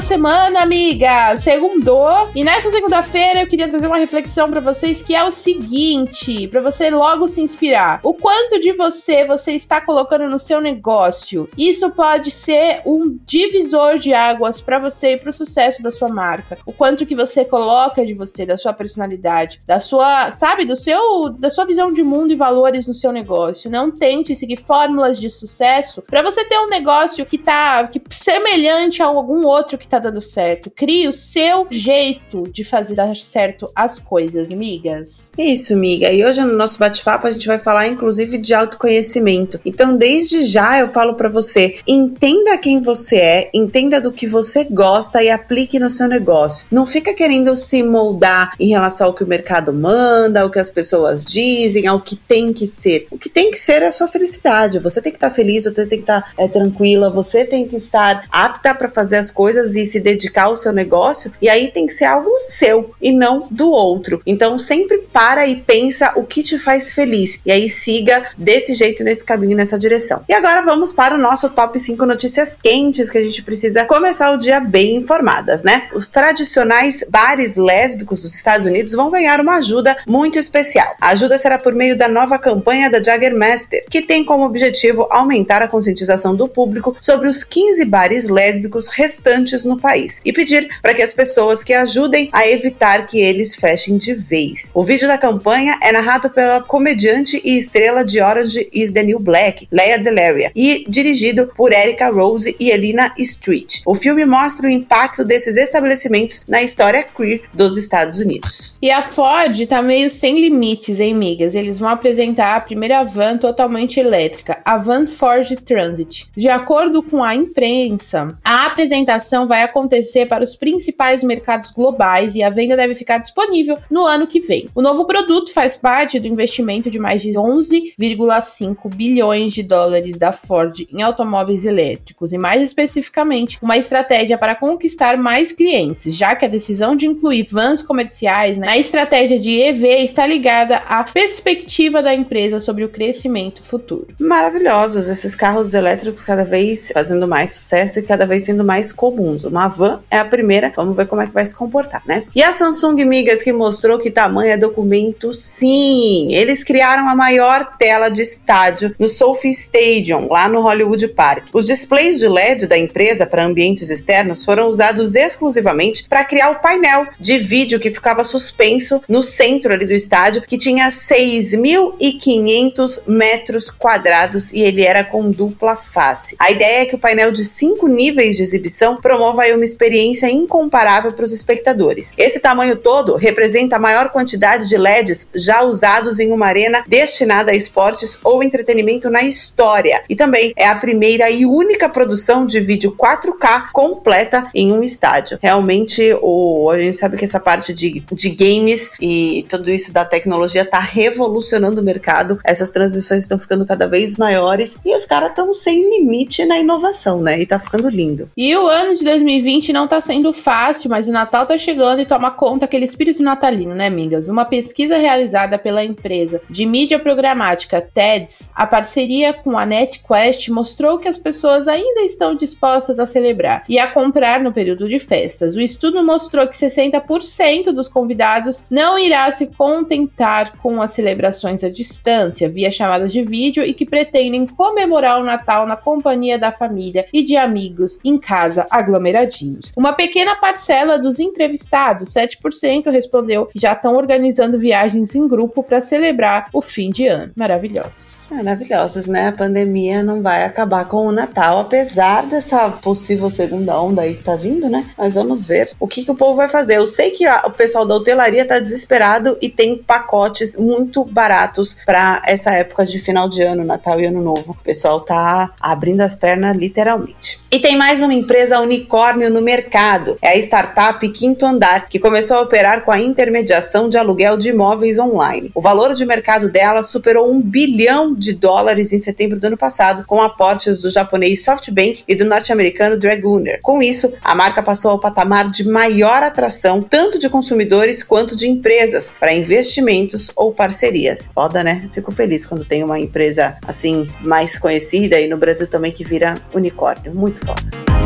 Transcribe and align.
Semana, 0.00 0.62
amiga. 0.62 1.36
Segundou. 1.36 2.30
E 2.34 2.42
nessa 2.42 2.70
segunda-feira 2.70 3.42
eu 3.42 3.46
queria 3.46 3.68
trazer 3.68 3.86
uma 3.86 3.98
reflexão 3.98 4.50
para 4.50 4.60
vocês 4.60 5.02
que 5.02 5.14
é 5.14 5.22
o 5.22 5.30
seguinte, 5.30 6.48
para 6.48 6.60
você 6.60 6.90
logo 6.90 7.28
se 7.28 7.40
inspirar. 7.40 8.00
O 8.02 8.14
quanto 8.14 8.58
de 8.58 8.72
você 8.72 9.24
você 9.24 9.52
está 9.52 9.80
colocando 9.80 10.28
no 10.28 10.38
seu 10.38 10.60
negócio? 10.60 11.48
Isso 11.56 11.90
pode 11.90 12.30
ser 12.30 12.82
um 12.86 13.18
divisor 13.24 13.98
de 13.98 14.14
águas 14.14 14.60
para 14.60 14.78
você 14.78 15.12
e 15.14 15.16
para 15.18 15.30
o 15.30 15.32
sucesso 15.32 15.82
da 15.82 15.90
sua 15.90 16.08
marca. 16.08 16.58
O 16.64 16.72
quanto 16.72 17.06
que 17.06 17.14
você 17.14 17.44
coloca 17.44 18.04
de 18.04 18.14
você, 18.14 18.46
da 18.46 18.56
sua 18.56 18.72
personalidade, 18.72 19.60
da 19.66 19.78
sua, 19.78 20.32
sabe, 20.32 20.64
do 20.64 20.76
seu, 20.76 21.28
da 21.30 21.50
sua 21.50 21.66
visão 21.66 21.92
de 21.92 22.02
mundo 22.02 22.32
e 22.32 22.36
valores 22.36 22.86
no 22.86 22.94
seu 22.94 23.12
negócio. 23.12 23.70
Não 23.70 23.90
tente 23.90 24.34
seguir 24.34 24.56
fórmulas 24.56 25.20
de 25.20 25.30
sucesso 25.30 26.02
para 26.02 26.22
você 26.22 26.44
ter 26.44 26.58
um 26.58 26.68
negócio 26.68 27.26
que 27.26 27.38
tá 27.38 27.86
que 27.86 28.00
semelhante 28.10 29.02
a 29.02 29.06
algum 29.06 29.44
outro 29.44 29.66
outro 29.66 29.78
que 29.86 29.90
tá 29.90 29.98
dando 29.98 30.20
certo. 30.20 30.70
Crie 30.70 31.08
o 31.08 31.12
seu 31.12 31.66
jeito 31.70 32.42
de 32.50 32.64
fazer 32.64 32.94
dar 32.94 33.14
certo 33.14 33.70
as 33.74 33.98
coisas, 33.98 34.50
migas. 34.50 35.30
Isso, 35.38 35.76
miga. 35.76 36.12
E 36.12 36.24
hoje 36.24 36.42
no 36.42 36.56
nosso 36.56 36.78
bate-papo 36.78 37.26
a 37.26 37.30
gente 37.30 37.46
vai 37.46 37.58
falar 37.58 37.86
inclusive 37.86 38.36
de 38.38 38.52
autoconhecimento. 38.52 39.60
Então, 39.64 39.96
desde 39.96 40.44
já 40.44 40.78
eu 40.78 40.88
falo 40.88 41.14
para 41.14 41.28
você, 41.28 41.76
entenda 41.86 42.58
quem 42.58 42.80
você 42.80 43.16
é, 43.16 43.50
entenda 43.54 44.00
do 44.00 44.12
que 44.12 44.26
você 44.26 44.64
gosta 44.64 45.22
e 45.22 45.30
aplique 45.30 45.78
no 45.78 45.88
seu 45.88 46.08
negócio. 46.08 46.66
Não 46.70 46.84
fica 46.84 47.14
querendo 47.14 47.54
se 47.54 47.82
moldar 47.82 48.54
em 48.58 48.68
relação 48.68 49.08
ao 49.08 49.14
que 49.14 49.22
o 49.22 49.26
mercado 49.26 49.72
manda, 49.72 50.42
ao 50.42 50.50
que 50.50 50.58
as 50.58 50.70
pessoas 50.70 51.24
dizem, 51.24 51.86
ao 51.86 52.00
que 52.00 52.16
tem 52.16 52.52
que 52.52 52.66
ser. 52.66 53.06
O 53.10 53.18
que 53.18 53.28
tem 53.28 53.50
que 53.50 53.58
ser 53.58 53.82
é 53.82 53.86
a 53.86 53.92
sua 53.92 54.08
felicidade. 54.08 54.78
Você 54.80 55.00
tem 55.00 55.12
que 55.12 55.18
estar 55.18 55.30
tá 55.30 55.34
feliz, 55.34 55.64
você 55.64 55.86
tem 55.86 55.98
que 55.98 56.04
estar 56.04 56.22
tá, 56.22 56.32
é, 56.36 56.48
tranquila, 56.48 57.10
você 57.10 57.44
tem 57.44 57.66
que 57.68 57.76
estar 57.76 58.24
apta 58.30 58.74
para 58.74 58.88
fazer 58.88 59.16
as 59.16 59.30
coisas 59.30 59.75
e 59.76 59.86
se 59.86 60.00
dedicar 60.00 60.44
ao 60.44 60.56
seu 60.56 60.72
negócio, 60.72 61.32
e 61.40 61.48
aí 61.48 61.70
tem 61.70 61.86
que 61.86 61.92
ser 61.92 62.06
algo 62.06 62.30
seu 62.40 62.94
e 63.00 63.12
não 63.12 63.48
do 63.50 63.70
outro. 63.70 64.20
Então 64.26 64.58
sempre 64.58 64.98
para 65.12 65.46
e 65.46 65.56
pensa 65.56 66.12
o 66.16 66.24
que 66.24 66.42
te 66.42 66.58
faz 66.58 66.92
feliz 66.92 67.40
e 67.44 67.50
aí 67.50 67.68
siga 67.68 68.26
desse 68.36 68.74
jeito 68.74 69.04
nesse 69.04 69.24
caminho, 69.24 69.56
nessa 69.56 69.78
direção. 69.78 70.22
E 70.28 70.32
agora 70.32 70.62
vamos 70.62 70.92
para 70.92 71.14
o 71.14 71.18
nosso 71.18 71.50
top 71.50 71.78
5 71.78 72.04
notícias 72.06 72.56
quentes 72.56 73.10
que 73.10 73.18
a 73.18 73.22
gente 73.22 73.42
precisa 73.42 73.84
começar 73.84 74.30
o 74.32 74.36
dia 74.36 74.60
bem 74.60 74.96
informadas, 74.96 75.62
né? 75.62 75.88
Os 75.94 76.08
tradicionais 76.08 77.04
bares 77.08 77.56
lésbicos 77.56 78.22
dos 78.22 78.34
Estados 78.34 78.66
Unidos 78.66 78.92
vão 78.92 79.10
ganhar 79.10 79.40
uma 79.40 79.56
ajuda 79.56 79.96
muito 80.06 80.38
especial. 80.38 80.94
A 81.00 81.10
ajuda 81.10 81.38
será 81.38 81.58
por 81.58 81.74
meio 81.74 81.96
da 81.96 82.08
nova 82.08 82.38
campanha 82.38 82.90
da 82.90 83.02
Jaggermaster, 83.02 83.84
que 83.90 84.02
tem 84.02 84.24
como 84.24 84.44
objetivo 84.44 85.06
aumentar 85.10 85.62
a 85.62 85.68
conscientização 85.68 86.34
do 86.34 86.48
público 86.48 86.96
sobre 87.00 87.28
os 87.28 87.44
15 87.44 87.84
bares 87.84 88.28
lésbicos 88.28 88.88
restantes 88.88 89.64
no 89.66 89.78
país 89.78 90.20
e 90.24 90.32
pedir 90.32 90.68
para 90.80 90.94
que 90.94 91.02
as 91.02 91.12
pessoas 91.12 91.62
que 91.62 91.72
ajudem 91.72 92.28
a 92.32 92.46
evitar 92.48 93.06
que 93.06 93.18
eles 93.18 93.54
fechem 93.54 93.96
de 93.96 94.14
vez. 94.14 94.70
O 94.72 94.84
vídeo 94.84 95.08
da 95.08 95.18
campanha 95.18 95.78
é 95.82 95.92
narrado 95.92 96.30
pela 96.30 96.62
comediante 96.62 97.40
e 97.44 97.56
estrela 97.56 98.04
de 98.04 98.20
Orange 98.20 98.68
is 98.72 98.90
the 98.92 99.02
New 99.02 99.18
Black, 99.18 99.66
Leia 99.70 99.98
Delaria, 99.98 100.50
e 100.54 100.84
dirigido 100.88 101.50
por 101.56 101.72
Erica 101.72 102.10
Rose 102.10 102.56
e 102.58 102.70
Elina 102.70 103.12
Street. 103.18 103.80
O 103.84 103.94
filme 103.94 104.24
mostra 104.24 104.66
o 104.66 104.70
impacto 104.70 105.24
desses 105.24 105.56
estabelecimentos 105.56 106.42
na 106.48 106.62
história 106.62 107.02
queer 107.02 107.42
dos 107.52 107.76
Estados 107.76 108.18
Unidos. 108.18 108.76
E 108.80 108.90
a 108.90 109.02
Ford 109.02 109.66
tá 109.66 109.82
meio 109.82 110.10
sem 110.10 110.40
limites, 110.40 111.00
hein, 111.00 111.14
migas? 111.14 111.54
Eles 111.54 111.78
vão 111.78 111.88
apresentar 111.88 112.56
a 112.56 112.60
primeira 112.60 113.02
van 113.04 113.38
totalmente 113.38 113.98
elétrica, 113.98 114.60
a 114.64 114.76
Van 114.76 115.06
Ford 115.06 115.46
Transit. 115.64 116.26
De 116.36 116.48
acordo 116.48 117.02
com 117.02 117.22
a 117.22 117.34
imprensa, 117.34 118.36
a 118.44 118.66
apresentação 118.66 119.46
vai 119.46 119.55
acontecer 119.62 120.26
para 120.26 120.44
os 120.44 120.56
principais 120.56 121.22
mercados 121.22 121.70
globais 121.70 122.34
e 122.34 122.42
a 122.42 122.50
venda 122.50 122.76
deve 122.76 122.94
ficar 122.94 123.18
disponível 123.18 123.78
no 123.90 124.06
ano 124.06 124.26
que 124.26 124.40
vem. 124.40 124.68
O 124.74 124.82
novo 124.82 125.04
produto 125.04 125.52
faz 125.52 125.76
parte 125.76 126.18
do 126.18 126.26
investimento 126.26 126.90
de 126.90 126.98
mais 126.98 127.22
de 127.22 127.30
11,5 127.30 128.94
bilhões 128.94 129.52
de 129.52 129.62
dólares 129.62 130.16
da 130.16 130.32
Ford 130.32 130.86
em 130.92 131.02
automóveis 131.02 131.64
elétricos 131.64 132.32
e, 132.32 132.38
mais 132.38 132.62
especificamente, 132.62 133.58
uma 133.62 133.76
estratégia 133.76 134.38
para 134.38 134.54
conquistar 134.54 135.16
mais 135.16 135.52
clientes, 135.52 136.16
já 136.16 136.34
que 136.34 136.44
a 136.44 136.48
decisão 136.48 136.96
de 136.96 137.06
incluir 137.06 137.46
vans 137.50 137.82
comerciais 137.82 138.58
na 138.58 138.76
estratégia 138.76 139.38
de 139.38 139.50
EV 139.60 140.04
está 140.04 140.26
ligada 140.26 140.76
à 140.76 141.04
perspectiva 141.04 142.02
da 142.02 142.14
empresa 142.14 142.60
sobre 142.60 142.84
o 142.84 142.88
crescimento 142.88 143.62
futuro. 143.62 144.08
Maravilhosos 144.18 145.08
esses 145.08 145.34
carros 145.34 145.74
elétricos 145.74 146.24
cada 146.24 146.44
vez 146.44 146.90
fazendo 146.92 147.26
mais 147.26 147.52
sucesso 147.52 147.98
e 147.98 148.02
cada 148.02 148.26
vez 148.26 148.44
sendo 148.44 148.64
mais 148.64 148.92
comuns. 148.92 149.44
Uma 149.48 149.68
van 149.68 150.00
é 150.10 150.18
a 150.18 150.24
primeira, 150.24 150.72
vamos 150.74 150.96
ver 150.96 151.06
como 151.06 151.22
é 151.22 151.26
que 151.26 151.32
vai 151.32 151.46
se 151.46 151.54
comportar, 151.54 152.02
né? 152.06 152.24
E 152.34 152.42
a 152.42 152.52
Samsung 152.52 153.04
Migas 153.04 153.42
que 153.42 153.52
mostrou 153.52 153.98
que 153.98 154.10
tamanho 154.10 154.52
é 154.52 154.56
documento, 154.56 155.34
sim. 155.34 156.34
Eles 156.34 156.64
criaram 156.64 157.08
a 157.08 157.14
maior 157.14 157.76
tela 157.78 158.08
de 158.08 158.22
estádio 158.22 158.94
no 158.98 159.08
Sophie 159.08 159.50
Stadium, 159.50 160.28
lá 160.30 160.48
no 160.48 160.60
Hollywood 160.60 161.08
Park. 161.08 161.48
Os 161.52 161.66
displays 161.66 162.18
de 162.18 162.28
LED 162.28 162.66
da 162.66 162.78
empresa 162.78 163.26
para 163.26 163.44
ambientes 163.44 163.90
externos 163.90 164.44
foram 164.44 164.68
usados 164.68 165.14
exclusivamente 165.14 166.08
para 166.08 166.24
criar 166.24 166.50
o 166.50 166.56
painel 166.56 167.06
de 167.18 167.38
vídeo 167.38 167.80
que 167.80 167.90
ficava 167.90 168.24
suspenso 168.24 169.02
no 169.08 169.22
centro 169.22 169.72
ali 169.72 169.86
do 169.86 169.92
estádio, 169.92 170.42
que 170.42 170.58
tinha 170.58 170.88
6.500 170.88 173.06
metros 173.06 173.70
quadrados 173.70 174.52
e 174.52 174.60
ele 174.60 174.82
era 174.82 175.04
com 175.04 175.30
dupla 175.30 175.76
face. 175.76 176.34
A 176.38 176.50
ideia 176.50 176.82
é 176.82 176.86
que 176.86 176.94
o 176.94 176.98
painel 176.98 177.32
de 177.32 177.44
cinco 177.44 177.86
níveis 177.86 178.36
de 178.36 178.42
exibição 178.42 178.96
promova 179.26 179.42
aí 179.42 179.52
uma 179.52 179.64
experiência 179.64 180.30
incomparável 180.30 181.12
para 181.12 181.24
os 181.24 181.32
espectadores. 181.32 182.12
Esse 182.16 182.38
tamanho 182.38 182.76
todo 182.76 183.16
representa 183.16 183.76
a 183.76 183.78
maior 183.78 184.10
quantidade 184.10 184.68
de 184.68 184.76
LEDs 184.76 185.28
já 185.34 185.62
usados 185.62 186.20
em 186.20 186.30
uma 186.30 186.46
arena 186.46 186.84
destinada 186.86 187.50
a 187.50 187.54
esportes 187.54 188.18
ou 188.22 188.42
entretenimento 188.42 189.10
na 189.10 189.22
história. 189.22 190.02
E 190.08 190.14
também 190.14 190.52
é 190.56 190.68
a 190.68 190.76
primeira 190.76 191.28
e 191.28 191.44
única 191.44 191.88
produção 191.88 192.46
de 192.46 192.60
vídeo 192.60 192.94
4K 192.96 193.72
completa 193.72 194.48
em 194.54 194.72
um 194.72 194.82
estádio. 194.82 195.38
Realmente, 195.42 196.16
o, 196.22 196.70
a 196.70 196.78
gente 196.78 196.96
sabe 196.96 197.16
que 197.16 197.24
essa 197.24 197.40
parte 197.40 197.74
de, 197.74 198.04
de 198.12 198.28
games 198.30 198.92
e 199.00 199.44
tudo 199.48 199.70
isso 199.70 199.92
da 199.92 200.04
tecnologia 200.04 200.62
está 200.62 200.78
revolucionando 200.78 201.80
o 201.80 201.84
mercado. 201.84 202.38
Essas 202.44 202.70
transmissões 202.70 203.22
estão 203.22 203.38
ficando 203.38 203.66
cada 203.66 203.88
vez 203.88 204.16
maiores 204.16 204.76
e 204.84 204.94
os 204.94 205.04
caras 205.04 205.30
estão 205.30 205.52
sem 205.52 205.90
limite 205.90 206.44
na 206.44 206.58
inovação, 206.58 207.20
né? 207.20 207.40
E 207.40 207.46
tá 207.46 207.58
ficando 207.58 207.88
lindo. 207.88 208.30
E 208.36 208.54
o 208.56 208.66
ano 208.66 208.94
de 208.94 209.04
2020 209.16 209.72
não 209.72 209.86
tá 209.86 210.00
sendo 210.00 210.32
fácil, 210.32 210.90
mas 210.90 211.08
o 211.08 211.12
Natal 211.12 211.46
tá 211.46 211.56
chegando 211.58 212.00
e 212.00 212.06
toma 212.06 212.30
conta 212.30 212.64
aquele 212.64 212.84
espírito 212.84 213.22
natalino, 213.22 213.74
né, 213.74 213.86
amigas? 213.86 214.28
Uma 214.28 214.44
pesquisa 214.44 214.96
realizada 214.96 215.58
pela 215.58 215.84
empresa 215.84 216.40
de 216.48 216.66
mídia 216.66 216.98
programática 216.98 217.80
TEDS, 217.80 218.50
a 218.54 218.66
parceria 218.66 219.32
com 219.32 219.58
a 219.58 219.66
NetQuest 219.66 220.48
mostrou 220.48 220.98
que 220.98 221.08
as 221.08 221.18
pessoas 221.18 221.68
ainda 221.68 222.02
estão 222.02 222.34
dispostas 222.34 222.98
a 222.98 223.06
celebrar 223.06 223.64
e 223.68 223.78
a 223.78 223.86
comprar 223.86 224.40
no 224.40 224.52
período 224.52 224.88
de 224.88 224.98
festas. 224.98 225.56
O 225.56 225.60
estudo 225.60 226.02
mostrou 226.04 226.46
que 226.46 226.56
60% 226.56 227.72
dos 227.72 227.88
convidados 227.88 228.64
não 228.70 228.98
irá 228.98 229.30
se 229.30 229.46
contentar 229.46 230.58
com 230.58 230.80
as 230.82 230.92
celebrações 230.92 231.62
à 231.62 231.68
distância, 231.68 232.48
via 232.48 232.70
chamadas 232.70 233.12
de 233.12 233.22
vídeo 233.22 233.62
e 233.62 233.72
que 233.72 233.86
pretendem 233.86 234.46
comemorar 234.46 235.20
o 235.20 235.24
Natal 235.24 235.66
na 235.66 235.76
companhia 235.76 236.38
da 236.38 236.52
família 236.52 237.06
e 237.12 237.22
de 237.22 237.36
amigos 237.36 237.98
em 238.04 238.18
casa 238.18 238.36
casa 238.46 238.66
aglomeradinhos. 239.06 239.72
Uma 239.76 239.92
pequena 239.92 240.36
parcela 240.36 240.98
dos 240.98 241.18
entrevistados, 241.18 242.12
7%, 242.12 242.90
respondeu 242.90 243.46
que 243.46 243.58
já 243.58 243.72
estão 243.72 243.96
organizando 243.96 244.58
viagens 244.58 245.14
em 245.14 245.26
grupo 245.28 245.62
para 245.62 245.80
celebrar 245.80 246.48
o 246.52 246.60
fim 246.60 246.90
de 246.90 247.06
ano. 247.06 247.32
Maravilhosos. 247.36 248.26
Maravilhosos, 248.30 249.06
né? 249.06 249.28
A 249.28 249.32
pandemia 249.32 250.02
não 250.02 250.22
vai 250.22 250.44
acabar 250.44 250.86
com 250.86 251.06
o 251.06 251.12
Natal, 251.12 251.60
apesar 251.60 252.26
dessa 252.26 252.68
possível 252.70 253.30
segunda 253.30 253.80
onda 253.80 254.02
aí 254.02 254.14
que 254.14 254.24
tá 254.24 254.36
vindo, 254.36 254.68
né? 254.68 254.90
Mas 254.96 255.14
vamos 255.14 255.44
ver 255.44 255.70
o 255.78 255.86
que, 255.86 256.04
que 256.04 256.10
o 256.10 256.14
povo 256.14 256.36
vai 256.36 256.48
fazer. 256.48 256.76
Eu 256.76 256.86
sei 256.86 257.10
que 257.10 257.24
a, 257.24 257.46
o 257.46 257.50
pessoal 257.50 257.86
da 257.86 257.94
hotelaria 257.94 258.44
tá 258.44 258.58
desesperado 258.58 259.38
e 259.40 259.48
tem 259.48 259.76
pacotes 259.78 260.56
muito 260.56 261.04
baratos 261.04 261.78
para 261.84 262.22
essa 262.26 262.50
época 262.52 262.84
de 262.84 262.98
final 262.98 263.28
de 263.28 263.42
ano, 263.42 263.64
Natal 263.64 264.00
e 264.00 264.06
Ano 264.06 264.22
Novo. 264.22 264.52
O 264.52 264.64
pessoal 264.64 265.00
tá 265.00 265.54
abrindo 265.60 266.00
as 266.00 266.16
pernas 266.16 266.56
literalmente. 266.56 267.40
E 267.56 267.58
tem 267.58 267.74
mais 267.74 268.02
uma 268.02 268.12
empresa 268.12 268.60
unicórnio 268.60 269.30
no 269.30 269.40
mercado. 269.40 270.18
É 270.20 270.28
a 270.28 270.36
startup 270.36 271.08
Quinto 271.08 271.46
Andar, 271.46 271.88
que 271.88 271.98
começou 271.98 272.36
a 272.36 272.42
operar 272.42 272.84
com 272.84 272.92
a 272.92 273.00
intermediação 273.00 273.88
de 273.88 273.96
aluguel 273.96 274.36
de 274.36 274.50
imóveis 274.50 274.98
online. 274.98 275.50
O 275.54 275.62
valor 275.62 275.94
de 275.94 276.04
mercado 276.04 276.50
dela 276.50 276.82
superou 276.82 277.32
um 277.32 277.40
bilhão 277.40 278.14
de 278.14 278.34
dólares 278.34 278.92
em 278.92 278.98
setembro 278.98 279.40
do 279.40 279.46
ano 279.46 279.56
passado, 279.56 280.04
com 280.06 280.20
aportes 280.20 280.76
do 280.76 280.90
japonês 280.90 281.44
SoftBank 281.44 282.04
e 282.06 282.14
do 282.14 282.26
norte-americano 282.26 282.98
Dragoner. 282.98 283.58
Com 283.62 283.80
isso, 283.82 284.12
a 284.22 284.34
marca 284.34 284.62
passou 284.62 284.90
ao 284.90 285.00
patamar 285.00 285.50
de 285.50 285.66
maior 285.66 286.22
atração 286.22 286.82
tanto 286.82 287.18
de 287.18 287.30
consumidores 287.30 288.02
quanto 288.02 288.36
de 288.36 288.46
empresas 288.46 289.14
para 289.18 289.32
investimentos 289.32 290.30
ou 290.36 290.52
parcerias. 290.52 291.30
Foda, 291.34 291.64
né? 291.64 291.88
Fico 291.90 292.12
feliz 292.12 292.44
quando 292.44 292.66
tem 292.66 292.84
uma 292.84 293.00
empresa 293.00 293.56
assim 293.66 294.06
mais 294.20 294.58
conhecida 294.58 295.18
e 295.18 295.26
no 295.26 295.38
Brasil 295.38 295.66
também 295.66 295.90
que 295.90 296.04
vira 296.04 296.36
unicórnio. 296.52 297.14
Muito 297.14 297.45
foda. 297.46 298.05